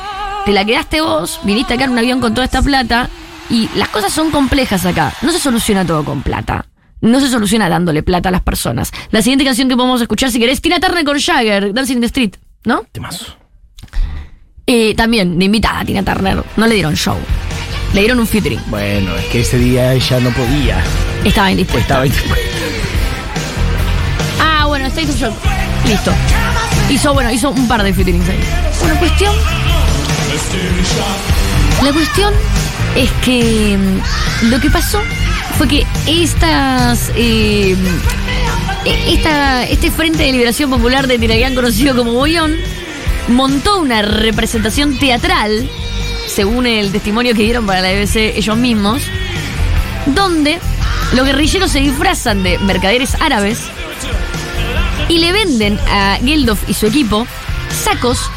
te 0.47 0.53
la 0.53 0.65
quedaste 0.65 1.01
vos, 1.03 1.41
viniste 1.43 1.75
acá 1.75 1.85
en 1.85 1.91
un 1.91 1.99
avión 1.99 2.21
con 2.21 2.33
toda 2.33 2.45
esta 2.45 2.63
plata, 2.63 3.11
y 3.51 3.69
las 3.75 3.89
cosas 3.89 4.13
son 4.13 4.31
complejas 4.31 4.87
acá. 4.87 5.13
No 5.21 5.31
se 5.31 5.39
soluciona 5.41 5.85
todo 5.85 6.05
con 6.05 6.23
plata. 6.23 6.65
No 7.01 7.21
se 7.21 7.29
soluciona 7.29 7.69
dándole 7.69 8.03
plata 8.03 8.31
a 8.31 8.33
las 8.33 8.43
personas. 8.43 8.91
La 9.11 9.21
siguiente 9.23 9.45
canción 9.45 9.69
que 9.69 9.77
podemos 9.77 10.01
escuchar, 10.01 10.31
si 10.31 10.39
querés, 10.39 10.61
Tina 10.61 10.81
Turner 10.81 11.05
con 11.05 11.19
Jagger, 11.21 11.73
Dancing 11.75 11.97
in 11.97 12.01
the 12.01 12.07
Street, 12.07 12.35
¿no? 12.65 12.85
Temazo. 12.93 13.37
Eh, 14.67 14.95
también, 14.97 15.39
de 15.39 15.45
invitada 15.45 15.81
a 15.81 15.85
Tina 15.85 16.03
Turner. 16.03 16.43
No 16.57 16.67
le 16.67 16.75
dieron 16.75 16.95
show. 16.97 17.17
Le 17.93 18.01
dieron 18.01 18.19
un 18.19 18.27
featuring. 18.27 18.61
Bueno, 18.67 19.15
es 19.17 19.25
que 19.27 19.41
ese 19.43 19.59
día 19.59 19.93
ella 19.93 20.21
no 20.21 20.31
podía. 20.31 20.79
Estaba 21.25 21.47
Pues 21.49 21.53
indispuesta. 21.53 22.05
estaba. 22.05 22.35
Ah, 24.41 24.67
bueno, 24.67 24.87
State 24.87 25.11
of 25.11 25.17
Shock. 25.21 25.35
Listo. 25.87 26.13
Hizo, 26.91 27.15
bueno, 27.15 27.31
hizo 27.31 27.51
un 27.51 27.69
par 27.69 27.83
de 27.83 27.93
featurings 27.95 28.29
ahí. 28.29 28.41
Bueno, 28.81 28.99
cuestión. 28.99 29.35
La 31.85 31.93
cuestión 31.93 32.33
es 32.97 33.11
que 33.25 33.79
mm, 33.79 34.51
lo 34.51 34.61
que 34.61 34.71
pasó 34.71 35.01
fue 35.59 35.69
que 35.69 35.87
estas. 36.07 37.11
eh, 37.15 37.77
esta, 39.09 39.65
este 39.65 39.91
Frente 39.91 40.23
de 40.23 40.33
Liberación 40.33 40.71
Popular 40.71 41.07
de 41.07 41.19
Tirayán, 41.19 41.55
conocido 41.55 41.97
como 41.97 42.13
Boyón, 42.13 42.55
montó 43.29 43.81
una 43.81 44.03
representación 44.03 44.99
teatral, 44.99 45.69
según 46.29 46.67
el 46.67 46.93
testimonio 46.93 47.35
que 47.35 47.43
dieron 47.43 47.67
para 47.67 47.81
la 47.81 47.93
BBC 47.93 48.37
ellos 48.37 48.57
mismos, 48.57 49.03
donde 50.07 50.61
los 51.15 51.27
guerrilleros 51.27 51.73
se 51.73 51.81
disfrazan 51.81 52.43
de 52.43 52.59
mercaderes 52.59 53.17
árabes 53.21 53.59
y 55.09 55.19
le 55.19 55.33
venden 55.33 55.79
a 55.91 56.19
Geldof 56.25 56.69
y 56.69 56.75
su 56.75 56.87
equipo 56.87 57.27
sacos 57.71 58.31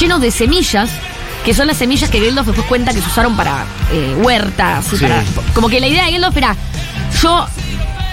llenos 0.00 0.20
de 0.20 0.30
semillas, 0.30 0.90
que 1.44 1.52
son 1.54 1.66
las 1.66 1.76
semillas 1.76 2.08
que 2.10 2.20
Geldof 2.20 2.46
después 2.46 2.66
cuenta 2.66 2.92
que 2.94 3.00
se 3.00 3.06
usaron 3.08 3.36
para 3.36 3.64
eh, 3.92 4.14
huertas. 4.18 4.86
y 4.92 4.96
Sí. 4.96 5.04
para- 5.04 5.22
como 5.54 5.68
que 5.68 5.80
la 5.80 5.86
idea 5.88 6.04
de 6.06 6.12
Geldof 6.12 6.36
era, 6.36 6.56
yo 7.22 7.46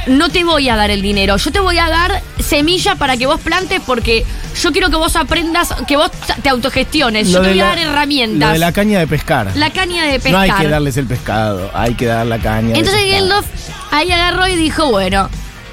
no 0.07 0.29
te 0.29 0.43
voy 0.43 0.67
a 0.67 0.75
dar 0.75 0.89
el 0.91 1.01
dinero, 1.01 1.37
yo 1.37 1.51
te 1.51 1.59
voy 1.59 1.77
a 1.77 1.87
dar 1.87 2.21
semilla 2.43 2.95
para 2.95 3.17
que 3.17 3.27
vos 3.27 3.39
plantes 3.39 3.81
porque 3.85 4.25
yo 4.61 4.71
quiero 4.71 4.89
que 4.89 4.95
vos 4.97 5.15
aprendas, 5.15 5.73
que 5.87 5.95
vos 5.95 6.09
te 6.41 6.49
autogestiones, 6.49 7.29
yo 7.29 7.39
te 7.41 7.49
voy 7.49 7.59
a 7.59 7.63
la- 7.63 7.69
dar 7.69 7.79
herramientas. 7.79 8.49
Lo 8.49 8.53
de 8.53 8.59
la 8.59 8.71
caña 8.73 8.99
de 8.99 9.07
pescar. 9.07 9.51
La 9.55 9.69
caña 9.69 10.03
de 10.05 10.13
pescar. 10.19 10.31
No 10.33 10.39
hay 10.39 10.51
que 10.51 10.67
darles 10.67 10.97
el 10.97 11.05
pescado, 11.05 11.71
hay 11.73 11.93
que 11.93 12.07
dar 12.07 12.25
la 12.25 12.39
caña. 12.39 12.75
Entonces. 12.75 13.01
Geldof 13.03 13.45
ahí 13.91 14.11
agarró 14.11 14.47
y 14.47 14.55
dijo, 14.55 14.89
bueno, 14.89 15.29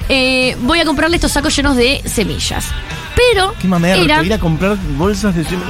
eh, 0.09 0.55
voy 0.61 0.79
a 0.79 0.85
comprarle 0.85 1.17
estos 1.17 1.31
sacos 1.31 1.55
llenos 1.55 1.75
de 1.75 2.01
semillas. 2.05 2.67
dinero 3.17 3.53
Qué 3.59 3.67
mamerto, 3.67 4.03
era, 4.05 4.23
ir 4.23 4.33
a 4.33 4.39
comprar 4.39 4.77
bolsas 4.95 5.35
de 5.35 5.43
semillas. 5.43 5.67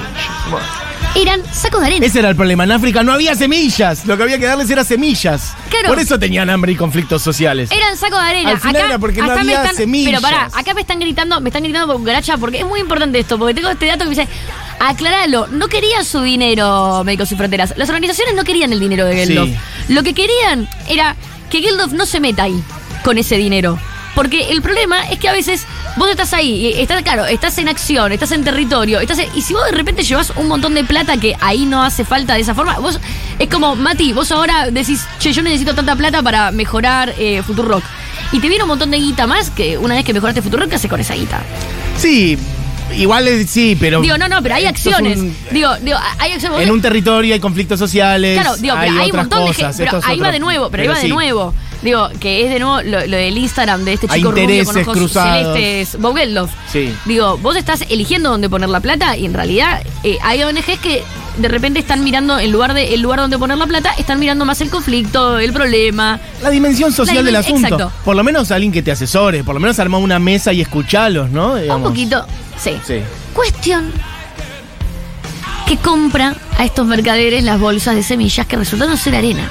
Eran 1.16 1.42
sacos 1.54 1.82
de 1.82 1.88
arena. 1.88 2.06
Ese 2.06 2.20
era 2.20 2.30
el 2.30 2.36
problema. 2.36 2.64
En 2.64 2.72
África 2.72 3.04
no 3.04 3.12
había 3.12 3.36
semillas. 3.36 4.06
Lo 4.06 4.16
que 4.16 4.24
había 4.24 4.38
que 4.38 4.46
darles 4.46 4.70
era 4.70 4.84
semillas. 4.84 5.54
Claro. 5.70 5.90
Por 5.90 6.00
eso 6.00 6.20
tenían 6.20 6.50
hambre 6.50 6.72
y 6.72 6.76
conflictos 6.76 7.22
sociales. 7.22 7.72
Eran 7.72 7.98
sacos 7.98 8.22
de 8.22 8.30
arena. 8.30 8.52
Al 8.52 8.60
final 8.60 8.86
era 8.86 9.00
porque 9.00 9.20
no 9.20 9.26
acá 9.26 9.36
me 9.36 9.42
había 9.42 9.62
están, 9.64 9.76
semillas. 9.76 10.12
Pero 10.12 10.22
pará, 10.22 10.50
acá 10.54 10.74
me 10.74 10.82
están 10.82 11.00
gritando, 11.00 11.42
me 11.42 11.50
están 11.50 11.64
gritando 11.64 11.88
por 11.88 11.98
cucaracha 11.98 12.38
porque 12.38 12.60
es 12.60 12.66
muy 12.66 12.80
importante 12.80 13.20
esto, 13.20 13.38
porque 13.38 13.54
tengo 13.54 13.70
este 13.70 13.88
dato 13.88 14.00
que 14.00 14.10
me 14.12 14.16
dice, 14.16 14.28
aclaralo, 14.80 15.48
no 15.48 15.68
querían 15.68 16.06
su 16.06 16.22
dinero, 16.22 17.04
Médicos 17.04 17.30
Sin 17.30 17.38
Fronteras. 17.38 17.74
Las 17.76 17.90
organizaciones 17.90 18.36
no 18.36 18.44
querían 18.44 18.72
el 18.72 18.80
dinero 18.80 19.06
de 19.06 19.16
Geldof. 19.16 19.50
Sí. 19.50 19.94
Lo 19.94 20.04
que 20.04 20.14
querían 20.14 20.70
era 20.88 21.16
que 21.50 21.62
Geldof 21.62 21.92
no 21.92 22.06
se 22.06 22.20
meta 22.20 22.44
ahí 22.44 22.64
con 23.04 23.18
ese 23.18 23.38
dinero. 23.38 23.80
Porque 24.20 24.50
el 24.52 24.62
problema 24.62 25.08
es 25.10 25.18
que 25.18 25.30
a 25.30 25.32
veces 25.32 25.66
vos 25.96 26.10
estás 26.10 26.34
ahí, 26.34 26.74
estás, 26.76 27.02
claro, 27.04 27.26
estás 27.26 27.58
en 27.58 27.70
acción, 27.70 28.12
estás 28.12 28.34
en 28.34 28.44
territorio, 28.44 29.00
estás 29.00 29.18
en- 29.20 29.30
y 29.34 29.42
si 29.42 29.54
vos 29.54 29.64
de 29.64 29.72
repente 29.72 30.04
llevas 30.04 30.34
un 30.36 30.50
montón 30.50 30.74
de 30.74 30.84
plata 30.84 31.16
que 31.16 31.38
ahí 31.40 31.66
no 31.66 31.82
hace 31.82 32.04
falta 32.04 32.34
de 32.34 32.42
esa 32.42 32.54
forma, 32.54 32.78
vos 32.80 33.00
es 33.40 33.48
como, 33.48 33.78
Mati, 33.78 34.12
vos 34.12 34.30
ahora 34.34 34.72
decís, 34.72 35.06
che, 35.20 35.32
yo 35.32 35.42
necesito 35.42 35.74
tanta 35.74 35.96
plata 35.96 36.22
para 36.22 36.52
mejorar 36.52 37.14
eh, 37.18 37.42
Futurock. 37.48 37.82
Y 38.34 38.40
te 38.42 38.50
viene 38.50 38.66
un 38.66 38.68
montón 38.68 38.92
de 38.92 38.98
guita 38.98 39.26
más 39.26 39.52
que 39.52 39.78
una 39.78 39.96
vez 39.96 40.04
que 40.04 40.12
mejoraste 40.14 40.42
Futurock, 40.42 40.68
¿qué 40.68 40.76
haces 40.76 40.90
con 40.90 41.00
esa 41.00 41.14
guita? 41.16 41.42
Sí, 41.98 42.38
igual 42.98 43.26
es- 43.30 43.50
sí, 43.50 43.78
pero. 43.80 44.02
Digo, 44.02 44.18
no, 44.18 44.28
no, 44.28 44.44
pero 44.44 44.56
hay 44.56 44.66
acciones. 44.66 45.18
un- 45.18 45.34
digo, 45.52 45.74
digo, 45.82 45.98
hay 46.18 46.34
acciones. 46.34 46.60
en 46.60 46.72
un 46.72 46.82
territorio 46.82 47.34
hay 47.36 47.40
conflictos 47.40 47.80
sociales. 47.80 48.38
Claro, 48.38 48.58
digo, 48.58 48.76
hay, 48.76 48.90
pero 48.90 49.02
hay 49.02 49.12
un 49.12 49.16
montón 49.18 49.40
de 49.40 49.48
cosas. 49.48 49.78
gente. 49.78 49.92
Pero 49.92 50.02
ahí 50.06 50.20
va 50.20 50.32
de 50.34 50.40
nuevo, 50.40 50.70
pero, 50.70 50.84
ahí 50.84 50.90
va 50.90 51.00
de 51.00 51.08
nuevo. 51.08 51.54
Digo, 51.82 52.10
que 52.20 52.44
es 52.44 52.50
de 52.52 52.60
nuevo 52.60 52.82
lo, 52.82 53.06
lo 53.08 53.16
del 53.18 53.38
Instagram 53.38 53.86
de 53.86 53.94
este 53.94 54.08
Hay 54.10 54.20
chico 54.20 54.32
rubio 54.32 54.66
con 54.66 54.78
ojos 54.78 54.98
cruzados. 54.98 55.56
celestes, 55.56 56.00
Bogeldof. 56.02 56.52
Sí. 56.72 56.94
Digo, 57.06 57.38
vos 57.38 57.56
estás 57.56 57.84
eligiendo 57.90 58.30
dónde 58.32 58.50
poner 58.50 58.68
la 58.70 58.82
plata 58.82 59.16
y 59.16 59.26
en 59.26 59.34
realidad 59.34 59.82
eh, 60.04 60.18
hay 60.22 60.44
ONGs 60.44 60.78
que 60.82 61.04
de 61.38 61.48
repente 61.48 61.80
están 61.80 62.04
mirando, 62.04 62.38
en 62.38 62.52
lugar 62.52 62.74
de 62.74 62.94
el 62.94 63.00
lugar 63.02 63.22
donde 63.22 63.38
poner 63.38 63.58
la 63.58 63.66
plata, 63.68 63.94
están 63.98 64.20
mirando 64.20 64.44
más 64.44 64.60
el 64.60 64.70
conflicto, 64.70 65.40
el 65.40 65.54
problema. 65.54 66.20
La 66.42 66.50
dimensión 66.50 66.92
social 66.92 67.16
La 67.18 67.24
del 67.24 67.36
asunto. 67.38 67.68
exacto. 67.68 67.92
Por 68.04 68.18
lo 68.18 68.26
menos 68.26 68.52
alguien 68.52 68.74
que 68.74 68.82
te 68.84 68.92
asesore, 68.92 69.46
por 69.46 69.54
lo 69.54 69.62
menos 69.62 69.80
arma 69.80 70.00
una 70.00 70.20
mesa 70.20 70.52
y 70.52 70.60
escuchalos, 70.60 71.30
¿no? 71.30 71.54
Un 71.54 71.62
Digamos. 71.62 71.88
poquito. 71.90 72.26
Sí. 72.62 72.72
Sí. 72.86 73.00
Cuestión 73.34 73.90
que 75.66 75.78
compra 75.78 76.36
a 76.58 76.66
estos 76.66 76.86
mercaderes 76.88 77.44
las 77.44 77.60
bolsas 77.60 77.96
de 77.96 78.04
semillas 78.04 78.46
que 78.46 78.58
resultaron 78.58 78.98
ser 78.98 79.16
arena. 79.16 79.50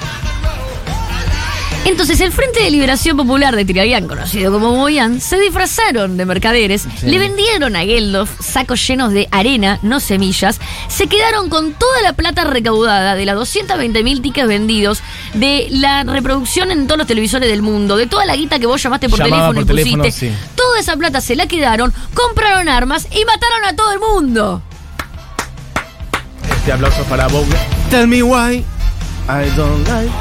Entonces 1.88 2.20
el 2.20 2.33
Frente 2.33 2.62
de 2.62 2.70
Liberación 2.70 3.16
Popular 3.16 3.57
de 3.57 3.64
Tirabián, 3.64 4.07
conocido 4.07 4.53
como 4.53 4.72
Boyan, 4.72 5.22
se 5.22 5.40
disfrazaron 5.40 6.18
de 6.18 6.27
mercaderes, 6.27 6.87
le 7.03 7.18
vendieron 7.18 7.74
a 7.77 7.81
Geldof 7.81 8.31
sacos 8.42 8.87
llenos 8.87 9.11
de 9.14 9.27
arena, 9.31 9.79
no 9.81 9.98
semillas, 9.98 10.61
se 10.88 11.07
quedaron 11.07 11.48
con 11.48 11.72
toda 11.72 12.03
la 12.03 12.12
plata 12.12 12.44
recaudada 12.44 13.14
de 13.14 13.24
las 13.24 13.37
220 13.37 14.03
mil 14.05 14.20
tickets 14.20 14.46
vendidos, 14.46 15.01
de 15.33 15.66
la 15.70 16.05
reproducción 16.05 16.70
en 16.70 16.87
todos 16.87 16.98
los 16.98 17.07
televisores 17.07 17.48
del 17.48 17.62
mundo, 17.62 17.96
de 17.96 18.07
toda 18.07 18.27
la 18.27 18.37
guita 18.37 18.59
que 18.59 18.66
vos 18.66 18.83
llamaste 18.83 19.09
por 19.09 19.18
Llamaba 19.20 19.48
teléfono 19.48 19.55
por 19.55 19.64
y 19.64 19.66
teléfono, 19.83 20.05
pusiste. 20.05 20.29
sí. 20.29 20.37
Toda 20.57 20.79
esa 20.81 20.94
plata 20.94 21.22
se 21.22 21.37
la 21.37 21.46
quedaron, 21.46 21.94
compraron 22.12 22.68
armas 22.68 23.09
y 23.11 23.24
mataron 23.24 23.64
a 23.64 23.74
todo 23.74 23.92
el 23.94 23.98
mundo. 23.98 24.62
Este 26.51 26.70
aplauso 26.70 27.03
para 27.05 27.29
Bob. 27.29 27.46
Tell 27.90 28.07
me 28.07 28.22
why 28.22 28.62
I 29.27 29.48
don't 29.57 29.88
like. 29.88 30.12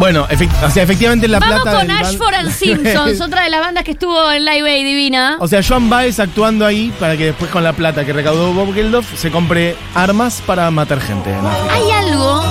Bueno, 0.00 0.26
efect- 0.28 0.64
o 0.66 0.70
sea, 0.70 0.82
efectivamente 0.82 1.28
la 1.28 1.38
Vamos 1.38 1.60
plata 1.62 1.78
con 1.78 1.90
Ashford 1.90 2.34
and 2.34 2.50
Simpsons, 2.56 3.20
otra 3.20 3.44
de 3.44 3.50
las 3.50 3.60
bandas 3.60 3.84
que 3.84 3.92
estuvo 3.92 4.32
en 4.32 4.44
Live 4.46 4.68
Aid 4.68 4.84
Divina. 4.84 5.36
O 5.40 5.46
sea, 5.46 5.62
Joan 5.62 5.88
Baez 5.90 6.18
actuando 6.18 6.64
ahí 6.66 6.90
para 6.98 7.16
que 7.18 7.26
después 7.26 7.50
con 7.50 7.62
la 7.62 7.74
plata 7.74 8.04
que 8.04 8.12
recaudó 8.12 8.52
Bob 8.54 8.74
Geldof 8.74 9.06
se 9.16 9.30
compre 9.30 9.76
armas 9.94 10.42
para 10.46 10.70
matar 10.70 11.00
gente. 11.00 11.30
en. 11.30 11.46
Hay 11.70 11.90
algo, 11.90 12.42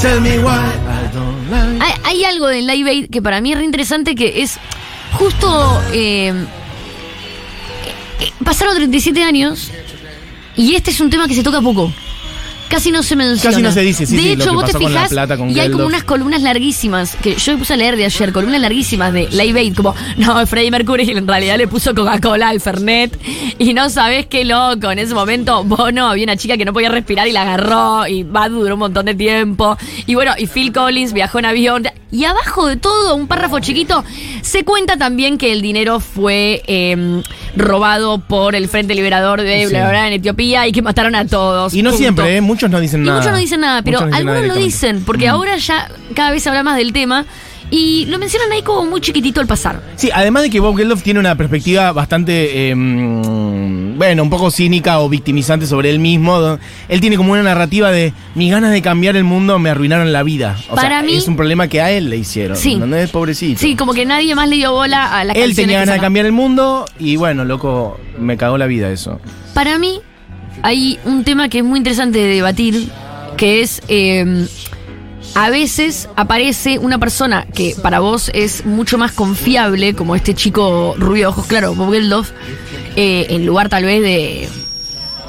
Tell 0.00 0.20
me 0.20 0.38
why 0.38 0.52
I 0.52 1.14
don't 1.14 1.50
like. 1.50 1.82
hay, 1.84 1.92
hay 2.04 2.24
algo 2.26 2.46
de 2.46 2.60
Live 2.62 2.90
Aid 2.90 3.10
que 3.10 3.20
para 3.22 3.40
mí 3.40 3.50
es 3.52 3.58
re 3.58 3.64
interesante 3.64 4.14
que 4.14 4.42
es 4.42 4.58
justo 5.18 5.82
eh, 5.92 6.28
eh, 8.20 8.32
pasaron 8.44 8.76
37 8.76 9.22
años 9.24 9.70
y 10.56 10.74
este 10.74 10.90
es 10.90 11.00
un 11.00 11.08
tema 11.10 11.26
que 11.26 11.34
se 11.34 11.42
toca 11.42 11.60
poco. 11.62 11.92
Casi 12.68 12.90
no 12.90 13.02
se 13.02 13.16
menciona. 13.16 13.50
Casi 13.50 13.62
no 13.62 13.72
se 13.72 13.80
dice, 13.80 14.06
sí, 14.06 14.16
De 14.16 14.22
sí, 14.22 14.30
hecho, 14.32 14.52
vos 14.52 14.64
te 14.64 14.78
fijas 14.78 15.10
y 15.50 15.58
hay 15.58 15.70
como 15.70 15.86
unas 15.86 16.04
columnas 16.04 16.42
larguísimas 16.42 17.16
que 17.22 17.34
yo 17.36 17.56
puse 17.56 17.74
a 17.74 17.76
leer 17.76 17.96
de 17.96 18.04
ayer, 18.04 18.32
columnas 18.32 18.60
larguísimas 18.60 19.12
de 19.12 19.28
Live 19.30 19.58
Aid, 19.58 19.74
como, 19.74 19.94
no, 20.16 20.46
Freddie 20.46 20.70
Mercury 20.70 21.10
en 21.10 21.26
realidad 21.26 21.56
le 21.56 21.66
puso 21.66 21.94
Coca-Cola 21.94 22.48
al 22.48 22.60
Fernet 22.60 23.18
y 23.58 23.72
no 23.72 23.88
sabés 23.90 24.26
qué 24.26 24.44
loco. 24.44 24.90
En 24.90 24.98
ese 24.98 25.14
momento, 25.14 25.64
Bono, 25.64 26.08
había 26.08 26.24
una 26.24 26.36
chica 26.36 26.56
que 26.56 26.64
no 26.64 26.72
podía 26.72 26.90
respirar 26.90 27.26
y 27.26 27.32
la 27.32 27.42
agarró 27.42 28.06
y 28.06 28.22
va, 28.22 28.48
duró 28.48 28.74
un 28.74 28.80
montón 28.80 29.06
de 29.06 29.14
tiempo. 29.14 29.76
Y 30.06 30.14
bueno, 30.14 30.32
y 30.36 30.46
Phil 30.46 30.72
Collins 30.72 31.12
viajó 31.12 31.38
en 31.38 31.46
avión. 31.46 31.84
Y 32.10 32.24
abajo 32.24 32.66
de 32.66 32.76
todo, 32.76 33.14
un 33.14 33.26
párrafo 33.26 33.60
chiquito, 33.60 34.02
se 34.40 34.64
cuenta 34.64 34.96
también 34.96 35.36
que 35.36 35.52
el 35.52 35.60
dinero 35.60 36.00
fue 36.00 36.62
eh, 36.66 37.22
robado 37.58 38.18
por 38.18 38.54
el 38.54 38.68
Frente 38.68 38.94
Liberador 38.94 39.42
de 39.42 39.64
Sí. 39.64 39.70
bla, 39.70 39.80
bla, 39.80 39.88
bla, 39.90 40.06
en 40.08 40.12
Etiopía 40.14 40.66
y 40.66 40.72
que 40.72 40.80
mataron 40.82 41.14
a 41.14 41.26
todos. 41.26 41.74
Y 41.74 41.82
no 41.82 41.90
Punto. 41.90 41.98
siempre, 42.02 42.36
¿eh? 42.36 42.40
Muchos 42.40 42.70
no 42.70 42.80
dicen 42.80 43.02
Y 43.02 43.06
nada. 43.06 43.18
muchos 43.18 43.32
no 43.32 43.38
dicen 43.38 43.60
nada, 43.60 43.82
pero 43.82 43.98
Muchos 43.98 44.10
no 44.10 44.16
dicen 44.16 44.26
nada 44.26 44.38
algunos 44.38 44.56
lo 44.56 44.62
dicen, 44.64 45.04
porque 45.04 45.26
Mm. 45.26 45.30
ahora 45.30 45.56
ya 45.56 45.88
cada 46.14 46.30
vez 46.30 46.42
se 46.42 46.48
habla 46.48 46.62
más 46.62 46.76
del 46.76 46.92
tema 46.92 47.26
y 47.70 48.06
lo 48.06 48.18
mencionan 48.18 48.50
ahí 48.52 48.62
como 48.62 48.88
muy 48.88 49.00
chiquitito 49.00 49.40
al 49.40 49.46
pasar. 49.46 49.82
Sí, 49.96 50.10
además 50.12 50.42
de 50.44 50.50
que 50.50 50.60
Bob 50.60 50.76
Geldof 50.76 51.02
tiene 51.02 51.20
una 51.20 51.34
perspectiva 51.36 51.92
bastante, 51.92 52.70
eh, 52.70 52.74
mm, 52.74 53.98
bueno, 53.98 54.22
un 54.22 54.30
poco 54.30 54.50
cínica 54.50 55.00
o 55.00 55.08
victimizante 55.08 55.66
sobre 55.66 55.90
él 55.90 55.98
mismo. 55.98 56.58
Él 56.88 57.00
tiene 57.00 57.16
como 57.16 57.32
una 57.32 57.42
narrativa 57.42 57.90
de 57.90 58.12
mis 58.34 58.50
ganas 58.50 58.72
de 58.72 58.80
cambiar 58.80 59.16
el 59.16 59.24
mundo 59.24 59.58
me 59.58 59.70
arruinaron 59.70 60.12
la 60.12 60.22
vida. 60.22 60.56
O 60.70 60.74
Para 60.76 60.88
sea, 60.88 61.02
mí- 61.02 61.14
es 61.16 61.28
un 61.28 61.36
problema 61.36 61.68
que 61.68 61.80
a 61.80 61.90
él 61.90 62.08
le 62.08 62.16
hicieron. 62.16 62.56
Sí. 62.56 62.74
¿Entendés? 62.74 63.10
Pobrecito. 63.10 63.60
Sí, 63.60 63.76
como 63.76 63.92
que 63.92 64.06
nadie 64.06 64.34
más 64.34 64.48
le 64.48 64.56
dio 64.56 64.72
bola 64.72 65.18
a 65.18 65.24
las 65.24 65.36
Él 65.36 65.54
tenía 65.54 65.80
ganas 65.80 65.96
de 65.96 66.00
cambiar 66.00 66.26
el 66.26 66.32
mundo 66.32 66.86
y 66.98 67.16
bueno, 67.16 67.44
loco, 67.44 67.98
me 68.18 68.36
cagó 68.36 68.56
la 68.56 68.66
vida 68.66 68.90
eso. 68.90 69.20
Para 69.54 69.78
mí 69.78 70.00
hay 70.62 70.98
un 71.04 71.24
tema 71.24 71.48
que 71.48 71.58
es 71.58 71.64
muy 71.64 71.78
interesante 71.78 72.18
de 72.18 72.34
debatir, 72.36 72.88
que 73.36 73.62
es 73.62 73.82
eh, 73.88 74.46
a 75.40 75.50
veces 75.50 76.08
aparece 76.16 76.78
una 76.80 76.98
persona 76.98 77.46
que 77.54 77.76
para 77.80 78.00
vos 78.00 78.28
es 78.34 78.66
mucho 78.66 78.98
más 78.98 79.12
confiable, 79.12 79.94
como 79.94 80.16
este 80.16 80.34
chico 80.34 80.96
rubio 80.98 81.22
de 81.22 81.26
ojos 81.26 81.46
claros, 81.46 81.76
Bob 81.76 81.92
Geldof, 81.92 82.30
eh, 82.96 83.26
en 83.30 83.46
lugar 83.46 83.68
tal 83.68 83.84
vez 83.84 84.02
de 84.02 84.48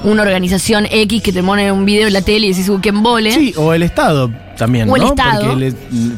una 0.03 0.23
organización 0.23 0.87
X 0.89 1.21
que 1.21 1.31
te 1.31 1.43
pone 1.43 1.71
un 1.71 1.85
video 1.85 2.07
en 2.07 2.13
la 2.13 2.21
tele 2.23 2.47
y 2.47 2.49
decís, 2.53 2.69
"Uh, 2.69 2.79
que 2.81 2.89
embole. 2.89 3.31
Sí, 3.33 3.53
o 3.55 3.71
el 3.73 3.83
Estado 3.83 4.31
también, 4.57 4.89
O 4.89 4.95
el 4.95 5.03
¿no? 5.03 5.09
Estado. 5.09 5.41
Porque 5.47 5.55
le- 5.59 5.71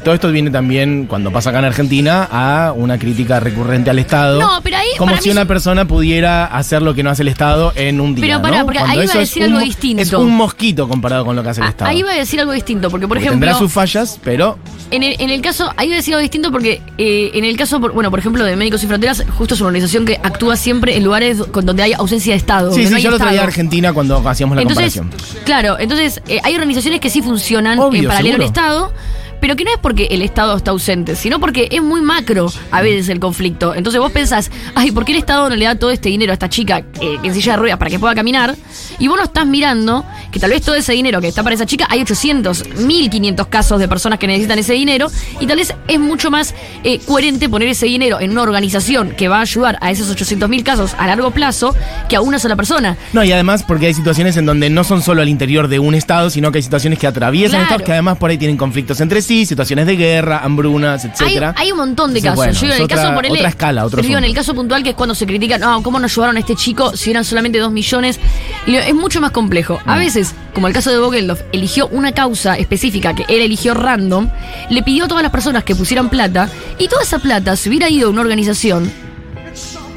todo 0.04 0.14
esto 0.14 0.32
viene 0.32 0.52
también, 0.52 1.06
cuando 1.08 1.32
pasa 1.32 1.50
acá 1.50 1.60
en 1.60 1.66
Argentina, 1.66 2.28
a 2.32 2.74
una 2.76 2.98
crítica 2.98 3.40
recurrente 3.42 3.90
al 3.90 4.00
Estado. 4.00 4.40
No, 4.40 4.62
pero 4.64 4.78
Como 5.06 5.22
si 5.22 5.30
una 5.30 5.46
persona 5.46 5.86
pudiera 5.88 6.46
hacer 6.46 6.82
lo 6.82 6.94
que 6.94 7.04
no 7.04 7.10
hace 7.10 7.22
el 7.24 7.28
Estado 7.28 7.74
en 7.76 8.00
un 8.02 8.16
día. 8.16 8.26
Pero 8.26 8.42
pará, 8.42 8.60
¿no? 8.60 8.66
porque 8.66 8.80
Cuando 8.80 9.00
ahí 9.00 9.06
iba 9.06 9.14
a 9.14 9.22
es 9.22 9.30
decir 9.30 9.44
algo 9.44 9.60
distinto. 9.60 10.02
Es 10.04 10.14
un 10.14 10.36
mosquito 10.36 10.88
comparado 10.88 11.26
con 11.26 11.36
lo 11.36 11.44
que 11.44 11.50
hace 11.50 11.62
el 11.62 11.68
Ah, 11.68 11.70
Estado. 11.72 11.90
Ahí 11.92 12.02
va 12.02 12.12
a 12.12 12.16
decir 12.16 12.40
algo 12.40 12.52
distinto, 12.54 12.90
porque 12.90 13.08
por 13.08 13.18
Porque 13.18 13.28
ejemplo... 13.28 13.46
Tendrá 13.48 13.60
sus 13.60 13.72
fallas, 13.72 14.20
pero. 14.24 14.58
En 14.92 15.04
el, 15.04 15.16
en 15.20 15.30
el 15.30 15.42
caso, 15.42 15.72
ahí 15.78 15.88
voy 15.88 15.94
a 15.94 15.98
decir 15.98 16.14
algo 16.14 16.22
distinto 16.22 16.52
porque 16.52 16.82
eh, 16.98 17.32
en 17.34 17.46
el 17.46 17.56
caso, 17.58 17.80
por- 17.80 17.94
bueno, 17.94 18.10
por 18.10 18.20
ejemplo, 18.20 18.44
de 18.44 18.56
Médicos 18.56 18.82
Sin 18.82 18.90
Fronteras, 18.90 19.24
justo 19.38 19.54
es 19.56 19.62
una 19.62 19.68
organización 19.68 20.06
que 20.06 20.20
actúa 20.22 20.56
siempre 20.58 20.98
en 20.98 21.04
lugares 21.04 21.38
donde 21.52 21.82
hay 21.84 21.94
ausencia 21.94 22.34
de 22.34 22.38
Estado. 22.38 22.74
Sí, 22.74 22.86
sí, 22.86 22.92
no 22.94 23.00
yo 23.00 23.10
lo 23.12 23.18
traía 23.18 23.42
a. 23.42 23.46
Argentina 23.46 23.94
cuando 23.94 24.18
hacíamos 24.28 24.56
la 24.58 24.62
Entonces, 24.64 24.98
comparación. 24.98 25.44
claro, 25.46 25.80
entonces 25.80 26.22
eh, 26.28 26.40
hay 26.44 26.54
organizaciones 26.56 27.00
que 27.00 27.10
sí 27.10 27.22
funcionan 27.22 27.80
Obvio, 27.80 28.02
en 28.02 28.08
paralelo 28.08 28.38
seguro. 28.38 28.44
al 28.44 28.48
Estado, 28.48 28.94
pero 29.42 29.56
que 29.56 29.66
no 29.66 29.72
es 29.72 29.78
porque 29.80 30.08
el 30.12 30.22
Estado 30.22 30.56
está 30.56 30.72
ausente, 30.72 31.16
sino 31.16 31.40
porque 31.40 31.68
es 31.72 31.82
muy 31.82 32.02
macro 32.02 32.52
a 32.72 32.82
veces 32.82 33.10
el 33.10 33.20
conflicto. 33.20 33.76
Entonces 33.76 34.00
vos 34.00 34.12
pensás, 34.12 34.52
ay, 34.76 34.92
¿por 34.92 35.04
qué 35.04 35.12
el 35.12 35.18
Estado 35.18 35.50
no 35.50 35.56
le 35.56 35.66
da 35.66 35.76
todo 35.76 35.92
este 35.92 36.10
dinero 36.10 36.32
a 36.32 36.34
esta 36.34 36.48
chica 36.48 36.84
eh, 37.02 37.18
en 37.22 37.34
silla 37.34 37.54
de 37.54 37.58
ruedas 37.58 37.78
para 37.78 37.90
que 37.92 38.00
pueda 38.00 38.16
caminar? 38.16 38.56
Y 39.00 39.08
vos 39.08 39.18
lo 39.18 39.24
estás 39.24 39.46
mirando, 39.46 40.06
que 40.32 40.40
tal 40.40 40.52
vez 40.52 40.62
todo 40.62 40.76
ese 40.76 40.94
dinero 40.94 41.20
que 41.20 41.28
está 41.28 41.44
para 41.44 41.56
esa 41.56 41.66
chica, 41.66 41.88
hay 41.90 42.02
800, 42.02 42.78
1500 42.78 43.48
casos 43.48 43.80
de 43.80 43.88
personas 43.88 44.20
que 44.20 44.28
necesitan 44.28 44.60
ese 44.60 44.74
dinero, 44.74 45.08
y 45.40 45.48
tal 45.48 45.58
vez 45.58 45.74
es 45.88 46.00
mucho 46.00 46.30
más 46.32 46.54
eh, 46.84 47.00
coherente 47.00 47.50
poner 47.50 47.68
ese 47.68 47.88
dinero 47.88 48.20
en 48.22 48.32
una 48.32 48.44
organización 48.44 49.12
que 49.18 49.28
va 49.28 49.40
a 49.40 49.42
ayudar 49.42 49.78
a 49.82 49.92
esos 49.92 50.16
800.000 50.16 50.64
casos 50.64 50.96
a 50.98 51.08
largo 51.08 51.32
plazo 51.32 51.76
que 52.08 52.16
a 52.16 52.22
una 52.22 52.38
sola 52.40 52.56
persona. 52.56 52.96
No, 53.14 53.24
y 53.24 53.32
además 53.32 53.64
porque 53.64 53.88
hay 53.88 53.94
situaciones 53.94 54.38
en 54.38 54.46
donde 54.46 54.70
no 54.70 54.84
son 54.84 55.02
solo 55.02 55.22
al 55.22 55.30
interior 55.30 55.68
de 55.68 55.80
un 55.80 55.96
Estado, 55.96 56.30
sino 56.30 56.52
que 56.52 56.60
hay 56.60 56.64
situaciones 56.64 57.00
que 57.00 57.08
atraviesan 57.08 57.52
Claro. 57.52 57.64
Estados 57.64 57.84
que 57.84 57.92
además 57.92 58.18
por 58.18 58.30
ahí 58.30 58.38
tienen 58.38 58.58
conflictos 58.58 59.02
entre 59.02 59.22
sí, 59.22 59.31
situaciones 59.46 59.86
de 59.88 59.96
guerra, 59.96 60.40
hambrunas, 60.44 61.04
etcétera. 61.06 61.54
hay 61.58 61.72
un 61.72 61.78
montón 61.78 62.14
de 62.14 62.20
Entonces, 62.20 62.24
casos. 62.24 62.36
bueno, 62.36 62.54
Yo 62.54 62.62
digo, 62.62 62.74
en 62.74 62.78
el 62.80 62.84
otra, 62.86 62.96
caso, 62.98 63.10
ponele- 63.16 63.38
otra 63.40 63.50
escala, 63.50 63.86
otro 63.86 63.96
pero 63.98 64.08
digo, 64.08 64.18
en 64.18 64.24
asunto. 64.26 64.40
el 64.40 64.46
caso 64.46 64.56
puntual 64.56 64.84
que 64.84 64.90
es 64.90 64.96
cuando 64.96 65.16
se 65.16 65.26
critica, 65.26 65.58
no, 65.58 65.82
¿cómo 65.84 66.00
no 66.00 66.06
ayudaron 66.06 66.38
a 66.38 66.40
este 66.40 66.56
chico 66.56 66.96
si 66.96 67.12
eran 67.12 67.24
solamente 67.26 67.58
dos 67.60 67.72
millones? 67.72 68.20
Y 68.68 68.76
es 68.76 68.94
mucho 68.96 69.22
más 69.22 69.32
complejo. 69.32 69.80
Mm. 69.86 69.90
A 69.90 69.98
veces, 69.98 70.36
como 70.54 70.68
el 70.68 70.74
caso 70.74 70.92
de 70.92 71.00
Bogeldof, 71.00 71.42
eligió 71.52 71.88
una 71.88 72.12
causa 72.12 72.56
específica 72.58 73.14
que 73.16 73.26
él 73.28 73.42
eligió 73.42 73.74
random, 73.74 74.30
le 74.70 74.84
pidió 74.84 75.06
a 75.06 75.08
todas 75.08 75.24
las 75.24 75.32
personas 75.32 75.64
que 75.64 75.76
pusieran 75.76 76.10
plata, 76.10 76.50
y 76.78 76.88
toda 76.88 77.04
esa 77.04 77.20
plata 77.20 77.56
se 77.56 77.70
hubiera 77.70 77.90
ido 77.90 78.08
a 78.08 78.12
una 78.12 78.22
organización 78.22 78.92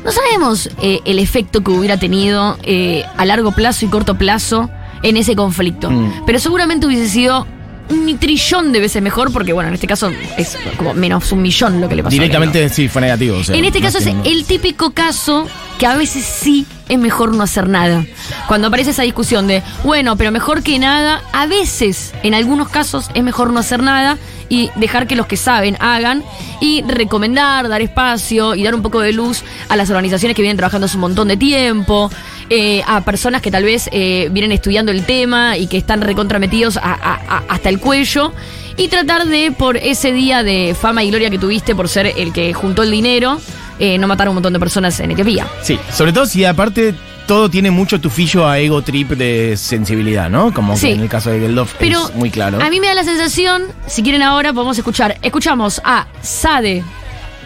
No 0.05 0.13
sabemos 0.13 0.69
eh, 0.83 1.01
el 1.07 1.19
efecto 1.19 1.63
que 1.65 1.71
hubiera 1.71 1.97
tenido 1.97 2.59
eh, 2.63 3.05
a 3.17 3.25
largo 3.25 3.53
plazo 3.53 3.87
y 3.87 3.89
corto 3.89 4.17
plazo 4.19 4.69
en 5.03 5.17
ese 5.17 5.35
conflicto. 5.35 5.91
Mm. 5.91 6.25
Pero 6.27 6.39
seguramente 6.39 6.87
hubiese 6.87 7.09
sido 7.09 7.47
un 7.91 8.19
trillón 8.19 8.73
de 8.73 8.81
veces 8.81 9.03
mejor, 9.03 9.33
porque 9.33 9.53
bueno, 9.53 9.69
en 9.69 9.75
este 9.75 9.87
caso 9.87 10.11
es 10.37 10.57
como 10.77 10.95
menos 10.95 11.31
un 11.33 11.43
millón 11.43 11.81
lo 11.81 11.89
que 11.89 11.97
le 11.97 12.03
pasó. 12.03 12.13
a 12.13 12.15
Directamente 12.15 12.69
sí, 12.69 12.89
fue 12.89 13.03
negativo. 13.03 13.39
o 13.39 13.45
sea, 13.45 13.57
en 13.57 13.65
este 13.65 13.81
caso 13.81 13.99
es 13.99 14.07
el 14.25 14.45
típico 14.45 14.91
caso 14.91 15.47
que 15.79 15.87
a 15.87 15.97
veces 15.97 16.25
sí 16.25 16.67
es 16.89 16.99
mejor 16.99 17.35
no 17.35 17.43
hacer 17.43 17.69
nada. 17.69 18.05
Cuando 18.49 18.69
aparece 18.69 18.91
esa 18.91 19.03
discusión 19.03 19.47
de, 19.47 19.63
bueno, 19.85 20.17
pero 20.17 20.31
mejor 20.31 20.63
que 20.63 20.79
nada, 20.79 21.23
a 21.33 21.47
veces, 21.47 22.13
en 22.23 22.35
algunos 22.35 22.69
casos, 22.69 23.11
es 23.15 23.23
mejor 23.23 23.53
no 23.53 23.61
hacer 23.61 23.83
nada 23.83 24.19
y 24.51 24.71
dejar 24.77 25.07
que 25.07 25.17
los 25.17 25.27
que 25.27 25.37
saben 25.39 25.77
hagan 25.81 26.23
y 26.61 26.83
recomendar, 26.83 27.69
dar 27.69 27.81
espacio 27.81 28.55
y 28.55 28.63
dar 28.63 28.75
un 28.75 28.83
poco 28.83 29.01
de 29.01 29.13
luz 29.13 29.43
a 29.69 29.77
las 29.77 29.89
organizaciones 29.91 30.37
que 30.37 30.43
vienen 30.43 30.57
trabajando 30.59 30.85
hace 30.85 30.97
un 30.97 31.01
montón 31.03 31.29
de 31.29 31.37
tiempo, 31.39 32.11
eh, 32.51 32.83
a 32.87 33.01
personas 33.01 33.41
que 33.41 33.51
tal 33.51 33.65
vez 33.65 33.89
eh, 33.91 34.29
vienen 34.31 34.53
estudiando 34.53 34.93
el 34.93 35.05
tema 35.07 35.57
y 35.57 35.67
que 35.67 35.79
están 35.79 36.03
recontrametidos 36.03 36.77
a- 36.77 37.41
hasta 37.49 37.69
el 37.71 37.81
cuello 37.81 38.33
y 38.77 38.89
tratar 38.89 39.27
de, 39.27 39.51
por 39.53 39.77
ese 39.79 40.13
día 40.13 40.43
de 40.43 40.77
fama 40.79 41.03
y 41.05 41.09
gloria 41.09 41.31
que 41.31 41.39
tuviste 41.39 41.75
por 41.75 41.89
ser 41.89 42.13
el 42.17 42.33
que 42.33 42.53
juntó 42.53 42.83
el 42.83 42.91
dinero, 42.91 43.41
eh, 43.79 43.99
no 43.99 44.07
matar 44.07 44.27
a 44.27 44.31
un 44.31 44.35
montón 44.37 44.53
de 44.53 44.59
personas 44.59 44.99
en 45.01 45.11
Etiopía. 45.11 45.47
Sí, 45.63 45.79
sobre 45.93 46.13
todo 46.13 46.27
si 46.27 46.45
aparte 46.45 46.95
todo 47.27 47.49
tiene 47.49 47.71
mucho 47.71 48.01
tufillo 48.01 48.47
a 48.47 48.59
ego 48.59 48.83
trip 48.83 49.11
de 49.13 49.57
sensibilidad, 49.57 50.29
¿no? 50.29 50.53
Como 50.53 50.77
Sí. 50.77 50.89
que 50.89 50.93
en 50.95 51.01
el 51.01 51.09
caso 51.09 51.31
de 51.31 51.41
Geldof 51.41 51.73
Pero 51.79 52.07
es 52.09 52.15
muy 52.15 52.31
claro. 52.31 52.61
a 52.61 52.69
mí 52.69 52.81
me 52.81 52.87
da 52.89 52.95
la 52.95 53.05
sensación, 53.05 53.63
si 53.87 54.03
quieren 54.03 54.23
ahora 54.23 54.53
podemos 54.53 54.77
escuchar, 54.77 55.17
escuchamos 55.23 55.81
a 55.85 56.07
Sade, 56.21 56.85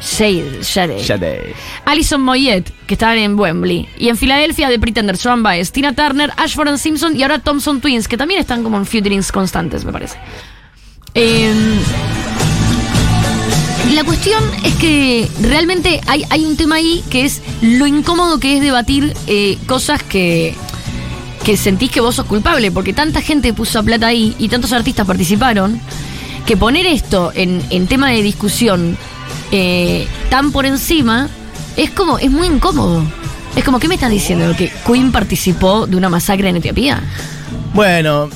Shade, 0.02 0.62
Shade, 0.62 0.98
Shade. 1.02 1.54
Alison 1.84 2.20
Moyet, 2.22 2.70
que 2.86 2.94
estaban 2.94 3.18
en 3.18 3.38
Wembley, 3.38 3.88
y 3.98 4.08
en 4.08 4.16
Filadelfia 4.16 4.68
de 4.68 4.78
Pretenders, 4.80 5.22
Joan 5.22 5.42
Baez, 5.44 5.70
Tina 5.70 5.92
Turner, 5.94 6.32
Ashford 6.36 6.68
and 6.68 6.78
Simpson 6.78 7.16
y 7.16 7.22
ahora 7.22 7.38
Thompson 7.38 7.80
Twins, 7.80 8.08
que 8.08 8.16
también 8.16 8.40
están 8.40 8.62
como 8.64 8.76
en 8.78 8.86
featurings 8.86 9.30
constantes, 9.32 9.84
me 9.84 9.92
parece. 9.92 10.16
Eh, 11.14 11.52
la 13.94 14.04
cuestión 14.04 14.42
es 14.64 14.74
que 14.74 15.28
realmente 15.40 16.00
hay, 16.06 16.24
hay 16.30 16.44
un 16.44 16.56
tema 16.56 16.76
ahí 16.76 17.02
que 17.10 17.24
es 17.24 17.40
lo 17.62 17.86
incómodo 17.86 18.38
que 18.38 18.56
es 18.56 18.62
debatir 18.62 19.14
eh, 19.26 19.58
cosas 19.66 20.02
que, 20.02 20.54
que 21.44 21.56
sentís 21.56 21.90
que 21.90 22.00
vos 22.00 22.16
sos 22.16 22.26
culpable, 22.26 22.70
porque 22.70 22.92
tanta 22.92 23.20
gente 23.22 23.52
puso 23.52 23.82
plata 23.82 24.08
ahí 24.08 24.34
y 24.38 24.48
tantos 24.48 24.72
artistas 24.72 25.06
participaron, 25.06 25.80
que 26.46 26.56
poner 26.56 26.86
esto 26.86 27.32
en, 27.34 27.62
en 27.70 27.86
tema 27.86 28.10
de 28.10 28.22
discusión 28.22 28.96
eh, 29.52 30.06
tan 30.30 30.52
por 30.52 30.66
encima 30.66 31.28
es 31.76 31.90
como, 31.90 32.18
es 32.18 32.30
muy 32.30 32.46
incómodo. 32.46 33.02
Es 33.56 33.64
como, 33.64 33.78
¿qué 33.80 33.88
me 33.88 33.94
estás 33.94 34.10
diciendo? 34.10 34.54
¿Que 34.56 34.70
Queen 34.86 35.10
participó 35.10 35.86
de 35.86 35.96
una 35.96 36.08
masacre 36.08 36.48
en 36.48 36.56
Etiopía? 36.56 37.02
Bueno, 37.74 38.28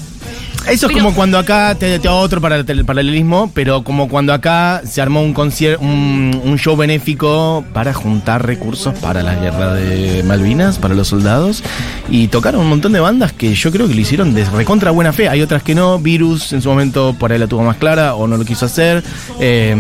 eso 0.69 0.87
es 0.87 0.93
como 0.93 1.15
cuando 1.15 1.39
acá, 1.39 1.75
te, 1.75 1.99
te 1.99 2.09
hago 2.09 2.19
otro 2.19 2.41
para 2.41 2.57
el 2.57 2.85
paralelismo, 2.85 3.51
pero 3.55 3.83
como 3.83 4.09
cuando 4.09 4.33
acá 4.33 4.83
se 4.85 5.01
armó 5.01 5.23
un 5.23 5.35
concier 5.35 5.79
un, 5.79 6.41
un 6.45 6.59
show 6.59 6.77
benéfico 6.77 7.65
para 7.73 7.93
juntar 7.93 8.47
recursos 8.47 8.95
para 8.99 9.23
la 9.23 9.35
guerra 9.35 9.75
de 9.75 10.23
Malvinas, 10.23 10.79
para 10.79 10.95
los 10.95 11.09
soldados, 11.09 11.63
y 12.15 12.29
tocaron 12.29 12.61
un 12.61 12.69
montón 12.69 12.93
de 12.93 13.01
bandas 13.01 13.33
que 13.33 13.55
yo 13.55 13.73
creo 13.73 13.89
que 13.89 13.95
lo 13.95 14.01
hicieron 14.03 14.35
de 14.35 14.45
recontra 14.45 14.91
buena 14.91 15.15
fe. 15.15 15.31
Hay 15.31 15.41
otras 15.41 15.63
que 15.63 15.75
no, 15.75 15.99
Virus 15.99 16.53
en 16.53 16.61
su 16.61 16.69
momento 16.69 17.17
por 17.19 17.33
ahí 17.33 17.39
la 17.39 17.47
tuvo 17.47 17.63
más 17.63 17.79
clara 17.79 18.15
o 18.15 18.27
no 18.27 18.37
lo 18.37 18.45
quiso 18.45 18.67
hacer, 18.67 19.03
eh, 19.41 19.75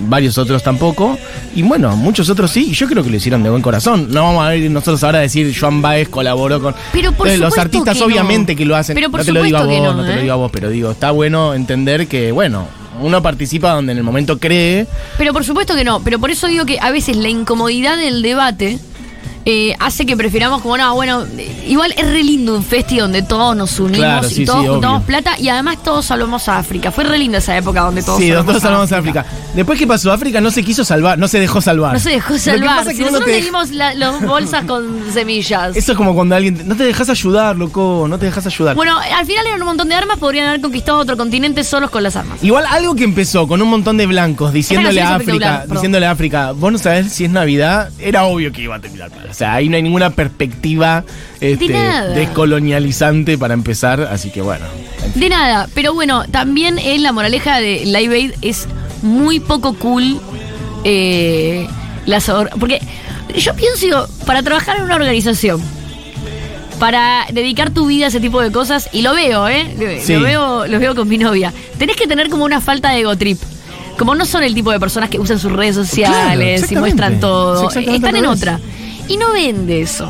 varios 0.00 0.36
otros 0.36 0.62
tampoco, 0.62 1.18
y 1.56 1.62
bueno, 1.62 1.96
muchos 1.96 2.28
otros 2.28 2.50
sí, 2.50 2.66
y 2.70 2.74
yo 2.74 2.86
creo 2.86 3.02
que 3.02 3.08
lo 3.08 3.16
hicieron 3.16 3.42
de 3.42 3.48
buen 3.48 3.62
corazón. 3.62 4.08
No 4.10 4.24
vamos 4.24 4.44
a 4.44 4.54
ir 4.54 4.70
nosotros 4.70 5.02
ahora 5.04 5.20
a 5.20 5.22
decir 5.22 5.54
Joan 5.58 5.80
Baez 5.80 6.10
colaboró 6.10 6.60
con... 6.60 6.74
Pero 6.92 7.12
por 7.12 7.28
Eh, 7.28 7.38
los 7.38 7.56
artistas 7.56 7.94
que 7.94 8.00
no. 8.00 8.06
obviamente 8.06 8.54
que 8.54 8.66
lo 8.66 8.76
hacen. 8.76 8.94
Pero 8.94 9.10
por 9.10 9.20
no 9.20 9.24
te 9.24 9.32
lo 9.32 9.42
digo 9.42 9.56
a 9.56 9.64
vos, 9.64 9.96
no 9.96 10.02
te 10.04 10.08
lo 10.12 10.18
¿eh? 10.18 10.20
digo 10.20 10.32
a 10.34 10.36
vos, 10.36 10.50
pero 10.52 10.68
digo, 10.68 10.90
está 10.90 11.12
bueno 11.12 11.54
entender 11.54 12.06
que, 12.08 12.30
bueno, 12.30 12.68
uno 13.00 13.22
participa 13.22 13.72
donde 13.72 13.92
en 13.92 13.98
el 13.98 14.04
momento 14.04 14.38
cree. 14.38 14.86
Pero 15.16 15.32
por 15.32 15.44
supuesto 15.44 15.74
que 15.74 15.84
no, 15.84 16.00
pero 16.04 16.18
por 16.18 16.30
eso 16.30 16.46
digo 16.46 16.66
que 16.66 16.78
a 16.78 16.90
veces 16.90 17.16
la 17.16 17.30
incomodidad 17.30 17.96
del 17.96 18.20
debate 18.20 18.78
eh, 19.46 19.74
hace 19.78 20.06
que 20.06 20.16
prefiramos 20.16 20.62
como, 20.62 20.76
no, 20.78 20.94
bueno, 20.94 21.24
igual 21.66 21.94
es 21.98 22.06
re 22.06 22.22
lindo 22.22 22.54
un 22.56 22.64
festi 22.64 22.98
donde 22.98 23.22
todos 23.22 23.54
nos 23.56 23.78
unimos 23.78 23.98
Claro, 23.98 24.28
y 24.34 24.44
todos 24.44 24.62
sí, 24.62 24.68
juntamos 24.68 24.96
obvio. 24.98 25.06
plata 25.06 25.38
y 25.38 25.48
además 25.48 25.82
todos 25.82 26.06
salvamos 26.06 26.48
a 26.48 26.58
África. 26.58 26.90
Fue 26.90 27.04
re 27.04 27.18
linda 27.18 27.38
esa 27.38 27.56
época 27.56 27.80
donde 27.82 28.02
todos 28.02 28.18
sí, 28.18 28.28
salvamos 28.28 28.56
a 28.56 28.60
salvamos 28.60 28.92
a 28.92 28.98
África. 28.98 29.26
Después, 29.54 29.78
¿qué 29.78 29.86
pasó? 29.86 30.10
África 30.12 30.40
no 30.40 30.50
se 30.50 30.62
quiso 30.62 30.84
salvar, 30.84 31.18
no 31.18 31.28
se 31.28 31.38
dejó 31.40 31.60
salvar. 31.60 31.92
No 31.92 31.98
se 32.00 32.10
dejó 32.10 32.34
que 32.34 32.40
salvar. 32.40 32.84
Si 32.86 32.94
que 32.96 33.02
nosotros 33.04 33.26
te- 33.26 33.40
dimos 33.42 33.70
la- 33.70 33.94
los 33.94 34.20
bolsas 34.26 34.64
con 34.64 35.04
semillas. 35.12 35.76
Eso 35.76 35.92
es 35.92 35.98
como 35.98 36.14
cuando 36.14 36.34
alguien. 36.36 36.66
No 36.66 36.74
te 36.76 36.84
dejas 36.84 37.08
ayudar, 37.10 37.56
loco, 37.56 38.06
no 38.08 38.18
te 38.18 38.26
dejas 38.26 38.46
ayudar. 38.46 38.74
Bueno, 38.74 38.98
al 38.98 39.26
final 39.26 39.46
eran 39.46 39.60
un 39.60 39.66
montón 39.66 39.88
de 39.88 39.94
armas, 39.94 40.18
podrían 40.18 40.46
haber 40.48 40.60
conquistado 40.60 40.98
otro 40.98 41.16
continente 41.16 41.62
solos 41.64 41.90
con 41.90 42.02
las 42.02 42.16
armas. 42.16 42.42
Igual 42.42 42.64
algo 42.68 42.94
que 42.94 43.04
empezó 43.04 43.46
con 43.46 43.60
un 43.60 43.68
montón 43.68 43.96
de 43.96 44.06
blancos 44.06 44.52
diciéndole 44.52 45.00
a 45.02 45.16
África, 45.16 45.64
diciéndole 45.70 46.06
a 46.06 46.10
África, 46.12 46.52
vos 46.52 46.72
no 46.72 46.78
sabés 46.78 47.12
si 47.12 47.24
es 47.26 47.30
Navidad, 47.30 47.90
era 47.98 48.24
obvio 48.24 48.50
que 48.52 48.62
iba 48.62 48.76
a 48.76 48.80
terminar 48.80 49.10
mal. 49.10 49.33
O 49.34 49.36
sea, 49.36 49.54
ahí 49.54 49.68
no 49.68 49.76
hay 49.76 49.82
ninguna 49.82 50.10
perspectiva 50.10 51.02
este, 51.40 51.66
descolonializante 52.14 53.36
para 53.36 53.54
empezar, 53.54 54.00
así 54.02 54.30
que 54.30 54.40
bueno. 54.42 54.64
en 55.04 55.12
fin. 55.12 55.20
De 55.22 55.28
nada, 55.28 55.68
pero 55.74 55.92
bueno, 55.92 56.24
también 56.30 56.78
en 56.78 57.02
la 57.02 57.10
moraleja 57.12 57.58
de 57.60 57.84
Live 57.84 58.14
Aid 58.14 58.32
es 58.42 58.68
muy 59.02 59.40
poco 59.40 59.74
cool 59.74 60.20
eh, 60.84 61.66
las 62.06 62.28
or- 62.28 62.50
porque 62.60 62.80
yo 63.36 63.54
pienso 63.54 64.08
para 64.26 64.42
trabajar 64.42 64.76
en 64.78 64.84
una 64.84 64.94
organización 64.96 65.60
para 66.78 67.26
dedicar 67.32 67.70
tu 67.70 67.86
vida 67.86 68.06
a 68.06 68.08
ese 68.08 68.20
tipo 68.20 68.40
de 68.40 68.50
cosas 68.52 68.88
y 68.92 69.02
lo 69.02 69.14
veo, 69.14 69.48
¿eh? 69.48 69.74
Lo- 69.78 70.00
Sí. 70.04 70.14
Lo 70.14 70.20
veo, 70.22 70.66
lo 70.66 70.78
veo 70.78 70.94
con 70.94 71.08
mi 71.08 71.18
novia. 71.18 71.52
Tenés 71.78 71.96
que 71.96 72.06
tener 72.06 72.28
como 72.28 72.44
una 72.44 72.60
falta 72.60 72.90
de 72.90 73.00
ego 73.00 73.16
trip. 73.16 73.40
Como 73.96 74.16
no 74.16 74.26
son 74.26 74.42
el 74.42 74.54
tipo 74.54 74.72
de 74.72 74.80
personas 74.80 75.08
que 75.08 75.20
usan 75.20 75.38
sus 75.38 75.52
redes 75.52 75.76
sociales 75.76 76.68
y 76.70 76.74
muestran 76.76 77.14
Es 77.14 77.20
todo. 77.20 77.68
Están 77.70 78.16
en 78.16 78.26
otra. 78.26 78.58
Y 79.08 79.16
no 79.16 79.32
vende 79.32 79.82
eso. 79.82 80.08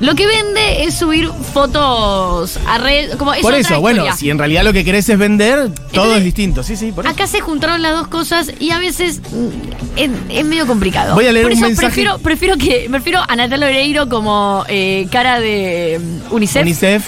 Lo 0.00 0.14
que 0.14 0.26
vende 0.26 0.84
es 0.84 0.94
subir 0.96 1.30
fotos 1.52 2.58
a 2.66 2.78
red. 2.78 3.12
Como 3.16 3.32
es 3.32 3.40
Por 3.42 3.54
eso, 3.54 3.80
bueno, 3.80 4.04
si 4.16 4.28
en 4.28 4.38
realidad 4.38 4.64
lo 4.64 4.72
que 4.72 4.84
querés 4.84 5.08
es 5.08 5.18
vender, 5.18 5.70
todo 5.70 5.70
Entonces, 5.86 6.18
es 6.18 6.24
distinto. 6.24 6.62
Sí, 6.62 6.76
sí, 6.76 6.92
por 6.92 7.04
eso. 7.06 7.14
Acá 7.14 7.26
se 7.26 7.40
juntaron 7.40 7.80
las 7.80 7.92
dos 7.92 8.08
cosas 8.08 8.50
y 8.58 8.70
a 8.70 8.78
veces 8.78 9.20
mm, 9.32 9.96
es, 9.96 10.10
es 10.30 10.44
medio 10.44 10.66
complicado. 10.66 11.14
Voy 11.14 11.26
a 11.26 11.32
leer 11.32 11.44
Por 11.46 11.52
un 11.52 11.58
eso 11.58 11.66
mensaje- 11.68 11.86
Prefiero, 11.86 12.18
prefiero 12.18 12.56
que 12.56 12.86
prefiero 12.90 13.20
a 13.26 13.36
Natalia 13.36 13.66
Oreiro 13.68 14.08
como 14.08 14.64
eh, 14.68 15.06
cara 15.10 15.40
de 15.40 16.00
mm, 16.30 16.34
UNICEF. 16.34 16.62
UNICEF. 16.62 17.04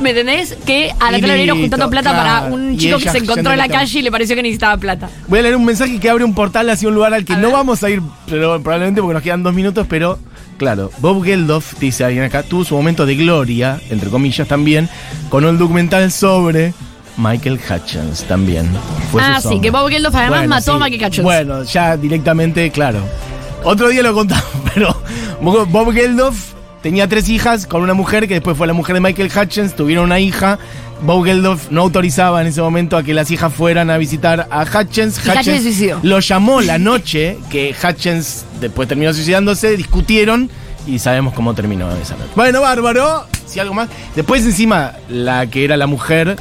¿Me 0.00 0.10
entendés? 0.10 0.56
Que 0.66 0.90
a 0.98 1.08
Oreiro 1.08 1.54
listo, 1.54 1.56
juntando 1.56 1.90
plata 1.90 2.10
para 2.12 2.42
un 2.52 2.76
chico 2.76 2.98
que 2.98 3.10
se 3.10 3.18
encontró 3.18 3.52
en 3.52 3.58
la 3.58 3.68
la 3.68 3.74
calle 3.74 3.98
y 3.98 4.02
le 4.02 4.10
pareció 4.10 4.36
que 4.36 4.42
necesitaba 4.42 4.76
plata. 4.76 5.08
Voy 5.26 5.40
a 5.40 5.42
leer 5.42 5.56
un 5.56 5.64
mensaje 5.64 5.98
que 5.98 6.08
abre 6.08 6.24
un 6.24 6.34
portal 6.34 6.68
hacia 6.70 6.88
un 6.88 6.94
lugar 6.94 7.14
al 7.14 7.24
que 7.24 7.36
no 7.36 7.50
vamos 7.50 7.82
a 7.82 7.90
ir, 7.90 8.02
pero 8.28 8.60
probablemente 8.62 9.00
porque 9.00 9.14
nos 9.14 9.22
quedan 9.22 9.42
dos 9.42 9.54
minutos, 9.54 9.86
pero 9.88 10.18
claro, 10.56 10.90
Bob 10.98 11.24
Geldof, 11.24 11.78
dice 11.78 12.04
alguien 12.04 12.24
acá, 12.24 12.42
tuvo 12.42 12.64
su 12.64 12.74
momento 12.74 13.06
de 13.06 13.16
gloria, 13.16 13.80
entre 13.90 14.10
comillas 14.10 14.48
también, 14.48 14.88
con 15.28 15.44
un 15.44 15.58
documental 15.58 16.10
sobre 16.10 16.72
Michael 17.16 17.58
Hutchins 17.58 18.24
también. 18.24 18.68
Fue 19.10 19.22
ah, 19.22 19.36
sí, 19.36 19.42
sombra. 19.42 19.60
que 19.60 19.70
Bob 19.70 19.88
Geldof 19.88 20.14
además 20.14 20.38
Bueno, 20.40 20.54
mató 20.54 20.72
sí. 20.72 20.82
a 20.82 20.84
Michael 20.84 21.08
Hutchins. 21.08 21.24
Bueno, 21.24 21.62
ya 21.64 21.96
directamente, 21.96 22.70
claro. 22.70 23.00
Otro 23.64 23.88
día 23.88 24.02
lo 24.02 24.14
contamos, 24.14 24.44
pero 24.74 24.96
Bob 25.40 25.92
Geldof 25.92 26.54
tenía 26.82 27.08
tres 27.08 27.28
hijas 27.28 27.66
con 27.66 27.82
una 27.82 27.94
mujer 27.94 28.28
que 28.28 28.34
después 28.34 28.56
fue 28.56 28.66
la 28.66 28.72
mujer 28.72 28.94
de 28.94 29.00
Michael 29.00 29.30
Hutchins, 29.34 29.74
tuvieron 29.74 30.04
una 30.06 30.20
hija. 30.20 30.58
Geldof 31.06 31.70
no 31.70 31.82
autorizaba 31.82 32.40
en 32.40 32.48
ese 32.48 32.60
momento 32.60 32.96
a 32.96 33.04
que 33.04 33.14
las 33.14 33.30
hijas 33.30 33.52
fueran 33.52 33.88
a 33.90 33.98
visitar 33.98 34.48
a 34.50 34.62
Hutchins. 34.62 35.20
Hutchins 35.24 36.02
lo 36.02 36.18
llamó 36.18 36.60
la 36.60 36.78
noche 36.78 37.38
que 37.50 37.74
Hutchins 37.82 38.44
después 38.60 38.88
terminó 38.88 39.12
suicidándose, 39.12 39.76
discutieron 39.76 40.50
y 40.86 40.98
sabemos 40.98 41.34
cómo 41.34 41.54
terminó 41.54 41.90
esa 41.92 42.16
noche. 42.16 42.32
Bueno, 42.34 42.62
bárbaro. 42.62 43.26
Si 43.46 43.60
algo 43.60 43.74
más. 43.74 43.88
Después 44.14 44.44
encima, 44.44 44.94
la 45.08 45.46
que 45.46 45.64
era 45.64 45.76
la 45.76 45.86
mujer 45.86 46.36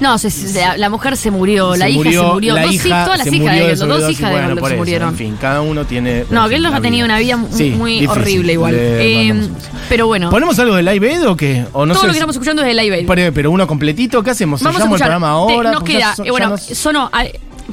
No, 0.00 0.16
se- 0.18 0.30
se- 0.30 0.78
la, 0.78 0.88
mujer 0.90 1.16
se 1.16 1.30
murió, 1.30 1.76
la 1.76 1.88
hija 1.88 2.10
se 2.10 2.18
murió. 2.22 2.54
la 2.54 2.62
dos 2.62 2.72
hija 2.74 3.04
todas 3.04 3.18
las 3.18 3.26
hijas 3.32 3.54
de 3.54 3.60
Geldof, 3.60 3.88
dos 3.88 4.10
hijas 4.10 4.32
de 4.32 4.38
Geldof 4.40 4.68
se 4.68 4.76
murieron. 4.76 5.08
En 5.10 5.14
fin, 5.16 5.36
cada 5.40 5.60
uno 5.60 5.84
tiene. 5.84 6.24
No, 6.30 6.48
Geldof 6.48 6.74
ha 6.74 6.80
tenido 6.80 7.04
una 7.04 7.18
vida 7.18 7.38
Sí, 7.52 7.70
muy 7.70 7.92
difícil. 8.00 8.10
horrible 8.10 8.52
igual. 8.54 8.74
Eh, 8.76 9.48
pero 9.88 10.06
bueno, 10.06 10.30
¿Ponemos 10.30 10.58
algo 10.58 10.74
de 10.76 10.82
Live 10.82 11.14
Aid 11.14 11.28
o 11.28 11.36
qué? 11.36 11.66
O 11.72 11.84
no 11.84 11.92
todo 11.92 12.02
sé 12.02 12.06
lo 12.06 12.12
que 12.12 12.18
estamos 12.18 12.34
escuchando 12.36 12.62
es 12.62 12.68
de 12.68 12.82
Live 12.82 12.96
Aid. 12.96 13.06
pero, 13.06 13.32
pero 13.34 13.50
uno 13.50 13.66
completito, 13.66 14.22
¿qué 14.22 14.30
hacemos? 14.30 14.62
Vamos 14.62 14.76
a 14.80 14.84
¿Cerramos 14.84 15.00
el 15.00 15.02
escuchar. 15.06 15.18
programa 15.20 15.46
Te- 15.48 15.54
ahora? 15.54 15.72
nos 15.72 15.82
queda, 15.82 16.16
son- 16.16 16.26
eh, 16.26 16.30
bueno, 16.30 16.48
nos- 16.50 16.62
sonó. 16.62 17.10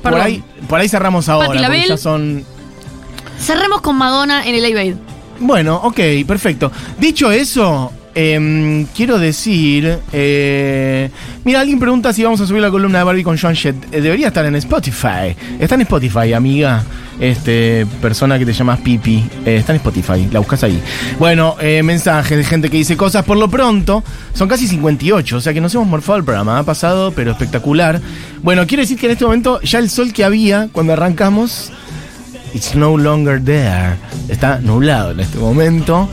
por, 0.01 0.15
ahí, 0.15 0.43
por 0.67 0.79
ahí 0.79 0.89
cerramos 0.89 1.29
ahora. 1.29 1.53
ya 1.87 1.97
son. 1.97 2.43
Cerremos 3.39 3.81
con 3.81 3.95
Madonna 3.95 4.45
en 4.45 4.55
el 4.55 4.63
Live 4.63 4.79
Aid. 4.79 4.95
Bueno, 5.39 5.75
ok, 5.83 5.99
perfecto. 6.27 6.71
Dicho 6.99 7.31
eso, 7.31 7.91
em, 8.17 8.86
quiero 8.95 9.19
decir. 9.19 9.99
eh, 10.12 11.10
mira, 11.45 11.62
alguien 11.62 11.80
pregunta 11.80 12.12
si 12.12 12.23
vamos 12.23 12.41
a 12.41 12.47
subir 12.47 12.62
la 12.62 12.71
columna 12.71 12.97
de 12.97 13.03
Barbie 13.03 13.23
con 13.23 13.38
John 13.38 13.56
Jett. 13.56 13.75
Eh, 13.93 14.01
debería 14.01 14.27
estar 14.27 14.45
en 14.45 14.56
Spotify. 14.56 15.36
Está 15.60 15.75
en 15.75 15.82
Spotify, 15.82 16.34
amiga. 16.34 16.84
este, 17.19 17.86
persona 18.01 18.38
que 18.38 18.45
te 18.45 18.53
llamas 18.53 18.80
Pipi. 18.80 19.23
Eh, 19.45 19.58
está 19.58 19.71
en 19.71 19.77
Spotify, 19.77 20.27
la 20.32 20.39
buscas 20.39 20.63
ahí. 20.63 20.80
Bueno, 21.19 21.56
eh, 21.60 21.82
mensajes 21.84 22.38
de 22.38 22.43
gente 22.43 22.69
que 22.69 22.77
dice 22.77 22.95
cosas 22.97 23.23
por 23.23 23.38
lo 23.38 23.49
pronto. 23.49 24.03
Son 24.34 24.47
casi 24.47 24.67
58, 24.67 25.38
o 25.38 25.41
sea 25.41 25.53
que 25.53 25.62
nos 25.62 25.73
hemos 25.75 25.88
morfado 25.88 26.17
el 26.17 26.23
programa. 26.23 26.60
Ha 26.60 26.63
pasado, 26.63 27.12
pero 27.12 27.32
espectacular. 27.32 27.99
Bueno, 28.43 28.65
quiero 28.67 28.82
decir 28.82 28.97
que 28.99 29.08
en 29.08 29.13
este 29.13 29.25
momento 29.25 29.60
ya 29.62 29.80
el 29.80 29.89
sol 29.89 30.13
que 30.13 30.23
había 30.23 30.69
cuando 30.71 30.93
arrancamos, 30.93 31.71
it's 32.53 32.75
no 32.75 32.97
longer 32.97 33.43
there. 33.43 33.95
Está 34.30 34.60
nublado 34.60 35.12
en 35.12 35.19
este 35.19 35.38
momento. 35.39 36.08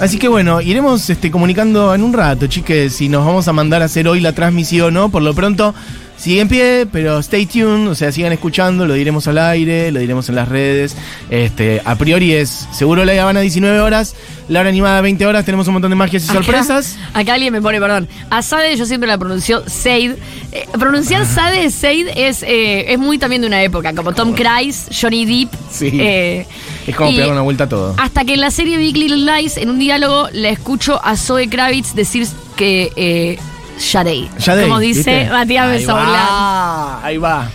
Así 0.00 0.16
que 0.16 0.28
bueno, 0.28 0.60
iremos 0.60 1.10
este, 1.10 1.30
comunicando 1.30 1.92
en 1.92 2.04
un 2.04 2.12
rato, 2.12 2.46
chiques, 2.46 2.94
si 2.94 3.08
nos 3.08 3.26
vamos 3.26 3.48
a 3.48 3.52
mandar 3.52 3.82
a 3.82 3.86
hacer 3.86 4.06
hoy 4.06 4.20
la 4.20 4.32
transmisión 4.32 4.86
o 4.86 4.90
no. 4.92 5.08
Por 5.08 5.22
lo 5.22 5.34
pronto, 5.34 5.74
sigue 6.18 6.40
en 6.40 6.48
pie, 6.48 6.86
pero 6.90 7.18
stay 7.20 7.46
tuned, 7.46 7.88
o 7.88 7.94
sea, 7.94 8.12
sigan 8.12 8.32
escuchando, 8.32 8.86
lo 8.86 8.94
diremos 8.94 9.26
al 9.28 9.38
aire, 9.38 9.90
lo 9.92 10.00
diremos 10.00 10.28
en 10.28 10.34
las 10.34 10.48
redes. 10.48 10.96
Este, 11.30 11.80
a 11.84 11.94
priori 11.96 12.32
es 12.34 12.68
seguro 12.72 13.04
la 13.04 13.12
Habana 13.22 13.40
19 13.40 13.80
horas, 13.80 14.14
la 14.48 14.60
hora 14.60 14.68
animada 14.68 15.00
20 15.00 15.24
horas, 15.26 15.44
tenemos 15.44 15.66
un 15.68 15.74
montón 15.74 15.90
de 15.90 15.96
magias 15.96 16.24
y 16.24 16.30
Acá- 16.30 16.34
sorpresas. 16.42 16.96
Acá 17.14 17.34
alguien 17.34 17.52
me 17.52 17.62
pone, 17.62 17.78
perdón. 17.80 18.08
A 18.30 18.42
Sade 18.42 18.76
yo 18.76 18.84
siempre 18.86 19.06
la 19.08 19.16
pronunció 19.18 19.62
Seid. 19.68 20.12
Eh, 20.52 20.66
pronunciar 20.78 21.24
Sade 21.26 21.70
Seid 21.70 22.08
es, 22.16 22.42
eh, 22.42 22.92
es 22.92 22.98
muy 22.98 23.18
también 23.18 23.42
de 23.42 23.48
una 23.48 23.62
época, 23.62 23.94
como 23.94 24.12
Tom 24.12 24.34
Cruise, 24.34 24.86
Johnny 25.00 25.24
Depp. 25.24 25.52
Sí. 25.70 25.90
eh, 26.00 26.46
Es 26.86 26.96
como 26.96 27.10
pegar 27.10 27.30
una 27.32 27.42
vuelta 27.42 27.64
a 27.64 27.68
todo. 27.68 27.94
Hasta 27.98 28.24
que 28.24 28.34
en 28.34 28.40
la 28.40 28.50
serie 28.50 28.76
Big 28.78 28.96
Little 28.96 29.30
Lies, 29.40 29.56
en 29.56 29.70
un 29.70 29.78
diálogo, 29.78 30.28
la 30.32 30.48
escucho 30.48 31.00
a 31.04 31.16
Zoe 31.16 31.48
Kravitz 31.48 31.94
decir 31.94 32.26
que 32.56 32.90
eh, 32.96 33.38
Shadei. 33.78 34.28
Shadei, 34.38 34.64
Como 34.68 34.80
dice 34.80 34.98
¿viste? 35.20 35.30
Matías 35.30 35.88
va, 35.88 37.04
Ahí 37.04 37.16
va. 37.18 37.48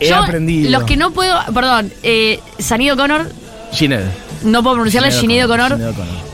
He 0.00 0.08
Yo, 0.08 0.16
aprendido. 0.16 0.70
Los 0.70 0.84
que 0.84 0.96
no 0.96 1.12
puedo, 1.12 1.38
perdón, 1.52 1.92
eh, 2.02 2.40
Sanido 2.58 2.96
Connor, 2.96 3.30
Ginette. 3.72 4.04
no 4.44 4.62
puedo 4.62 4.76
O'Connor. 4.76 5.12
Sinead 5.12 5.44
O'Connor. 5.50 5.78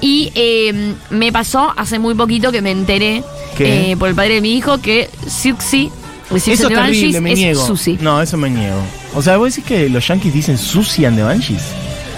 Y 0.00 0.33
eh, 0.35 0.94
me 1.11 1.33
pasó 1.33 1.72
hace 1.76 1.98
muy 1.98 2.14
poquito 2.14 2.50
que 2.53 2.62
me 2.62 2.70
enteré 2.70 3.22
eh, 3.59 3.96
por 3.98 4.09
el 4.09 4.14
padre 4.14 4.35
de 4.35 4.40
mi 4.40 4.55
hijo 4.57 4.81
que 4.81 5.09
Six 5.26 5.74
Eso 5.74 5.88
es 6.53 6.59
terrible, 6.68 7.20
me 7.20 7.33
es 7.33 7.38
niego. 7.38 7.74
No, 8.00 8.20
eso 8.22 8.37
me 8.37 8.50
niego. 8.50 8.81
O 9.14 9.22
sea, 9.22 9.37
¿vos 9.37 9.55
decís 9.55 9.64
que 9.68 9.88
los 9.88 10.07
yankees 10.07 10.33
dicen 10.33 10.57
Susie 10.59 11.07
and 11.07 11.16
the 11.16 11.22
Banshees? 11.22 11.62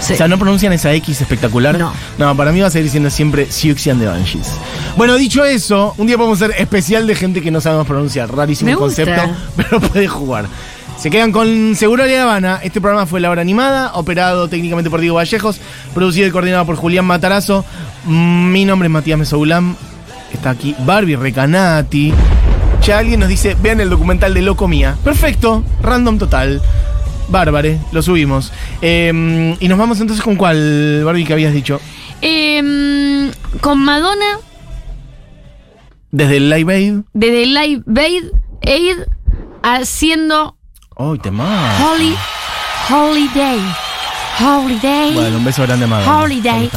Sí. 0.03 0.15
O 0.15 0.17
sea, 0.17 0.27
¿no 0.27 0.37
pronuncian 0.39 0.73
esa 0.73 0.93
X 0.95 1.21
espectacular? 1.21 1.79
No. 1.79 1.93
No, 2.19 2.37
para 2.37 2.51
mí 2.51 2.61
va 2.61 2.67
a 2.67 2.71
seguir 2.71 2.91
siendo 2.91 3.09
siempre 3.09 3.47
Siouxsie 3.51 3.93
and 3.93 4.01
the 4.01 4.07
Banshees. 4.09 4.49
Bueno, 4.97 5.15
dicho 5.17 5.45
eso, 5.45 5.95
un 5.97 6.09
día 6.09 6.17
podemos 6.17 6.43
hacer 6.43 6.57
especial 6.61 7.07
de 7.07 7.15
gente 7.15 7.41
que 7.41 7.51
no 7.53 7.61
sabemos 7.61 7.87
pronunciar. 7.87 8.35
Rarísimo 8.35 8.67
Me 8.67 8.73
el 8.73 8.79
gusta. 8.79 9.05
concepto, 9.05 9.35
pero 9.57 9.81
puede 9.81 10.09
jugar. 10.09 10.47
Se 10.99 11.09
quedan 11.11 11.31
con 11.33 11.75
Seguro 11.77 12.05
de 12.05 12.19
Habana. 12.19 12.61
Este 12.63 12.81
programa 12.81 13.07
fue 13.07 13.21
La 13.21 13.31
Hora 13.31 13.43
Animada, 13.43 13.93
operado 13.95 14.49
técnicamente 14.49 14.91
por 14.91 15.01
Diego 15.01 15.17
Vallejos, 15.17 15.61
producido 15.95 16.27
y 16.27 16.31
coordinado 16.31 16.67
por 16.67 16.77
Julián 16.77 17.05
Matarazo. 17.05 17.65
Mm, 18.05 18.51
Mi 18.53 18.65
nombre 18.65 18.87
es 18.89 18.93
Matías 18.93 19.19
Mesoulam. 19.19 19.77
Está 20.33 20.51
aquí 20.51 20.75
Barbie 20.81 21.17
Recanati. 21.17 22.13
Ya 22.85 22.99
alguien 22.99 23.21
nos 23.21 23.29
dice, 23.29 23.57
vean 23.61 23.81
el 23.81 23.89
documental 23.91 24.35
de 24.35 24.43
Loco 24.43 24.67
Mía. 24.67 24.97
Perfecto, 25.05 25.63
random 25.81 26.19
total. 26.19 26.61
Bárbare, 27.33 27.79
lo 27.91 28.03
subimos. 28.03 28.53
Eh, 28.81 29.57
y 29.59 29.69
nos 29.69 29.79
vamos 29.79 30.01
entonces 30.01 30.23
con 30.25 30.37
cuál, 30.37 31.03
Barbie, 31.05 31.25
que 31.25 31.33
habías 31.33 31.53
dicho. 31.53 31.81
Em, 32.21 33.31
con 33.61 33.79
Madonna, 33.81 34.39
Desde 36.13 36.37
el 36.37 36.51
Live 36.51 36.73
Aid. 36.75 36.95
desde 37.15 37.47
Live 37.47 37.83
Aid, 37.97 38.25
Aid 38.65 38.97
haciendo 39.63 40.57
¡Ay, 40.97 41.19
te 41.19 41.31
más! 41.31 41.81
Holy, 41.81 42.15
Holiday. 42.91 43.59
Holiday. 44.41 45.15
Bueno, 45.15 45.39
un 45.39 45.45
beso 45.45 45.63
grande 45.63 45.85
a 45.87 45.89
Madonna. 45.89 46.19
Holiday. 46.23 46.71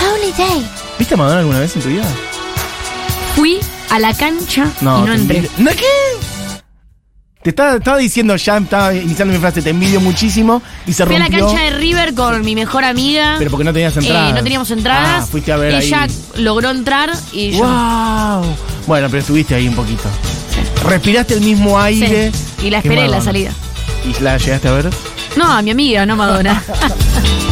Holiday. 0.00 0.66
¿Viste 0.98 1.14
a 1.14 1.16
Madonna 1.16 1.40
alguna 1.40 1.60
vez 1.60 1.74
en 1.76 1.82
tu 1.82 1.88
vida? 1.88 2.04
Fui 3.36 3.60
a 3.90 3.98
la 3.98 4.12
cancha 4.14 4.66
y 4.80 4.84
no 4.84 5.12
entré. 5.12 5.48
¿No 5.58 5.70
qué? 5.70 5.86
Te 7.42 7.50
estaba, 7.50 7.74
estaba 7.76 7.96
diciendo 7.98 8.36
ya, 8.36 8.56
estaba 8.58 8.94
iniciando 8.94 9.34
mi 9.34 9.40
frase, 9.40 9.62
te 9.62 9.70
envidio 9.70 10.00
muchísimo 10.00 10.62
y 10.86 10.92
se 10.92 11.04
Fui 11.04 11.16
a 11.16 11.18
la 11.18 11.28
cancha 11.28 11.60
de 11.60 11.70
River 11.70 12.14
con 12.14 12.44
mi 12.44 12.54
mejor 12.54 12.84
amiga. 12.84 13.34
Pero 13.38 13.50
porque 13.50 13.64
no 13.64 13.72
tenías 13.72 13.96
Eh, 13.96 14.00
entradas. 14.00 14.34
no 14.34 14.42
teníamos 14.44 14.70
entradas. 14.70 15.24
Ah, 15.24 15.26
fuiste 15.28 15.52
a 15.52 15.56
ver 15.56 15.74
ahí. 15.74 15.86
Ella 15.88 16.06
logró 16.36 16.70
entrar 16.70 17.10
y 17.32 17.50
yo. 17.50 17.64
¡Wow! 17.64 18.44
Bueno, 18.86 19.08
pero 19.08 19.18
estuviste 19.22 19.56
ahí 19.56 19.66
un 19.66 19.74
poquito. 19.74 20.04
Respiraste 20.86 21.34
el 21.34 21.40
mismo 21.40 21.70
Sí. 21.80 21.84
aire. 22.04 22.32
Y 22.62 22.70
la 22.70 22.78
esperé 22.78 22.94
en 23.06 23.10
la 23.10 23.16
Madonna. 23.18 23.24
salida. 23.24 23.50
¿Y 24.04 24.22
la 24.22 24.38
llegaste 24.38 24.68
a 24.68 24.72
ver? 24.72 24.90
No, 25.36 25.50
a 25.50 25.62
mi 25.62 25.72
amiga, 25.72 26.06
no 26.06 26.14
Madonna. 26.14 26.62
I 26.68 27.51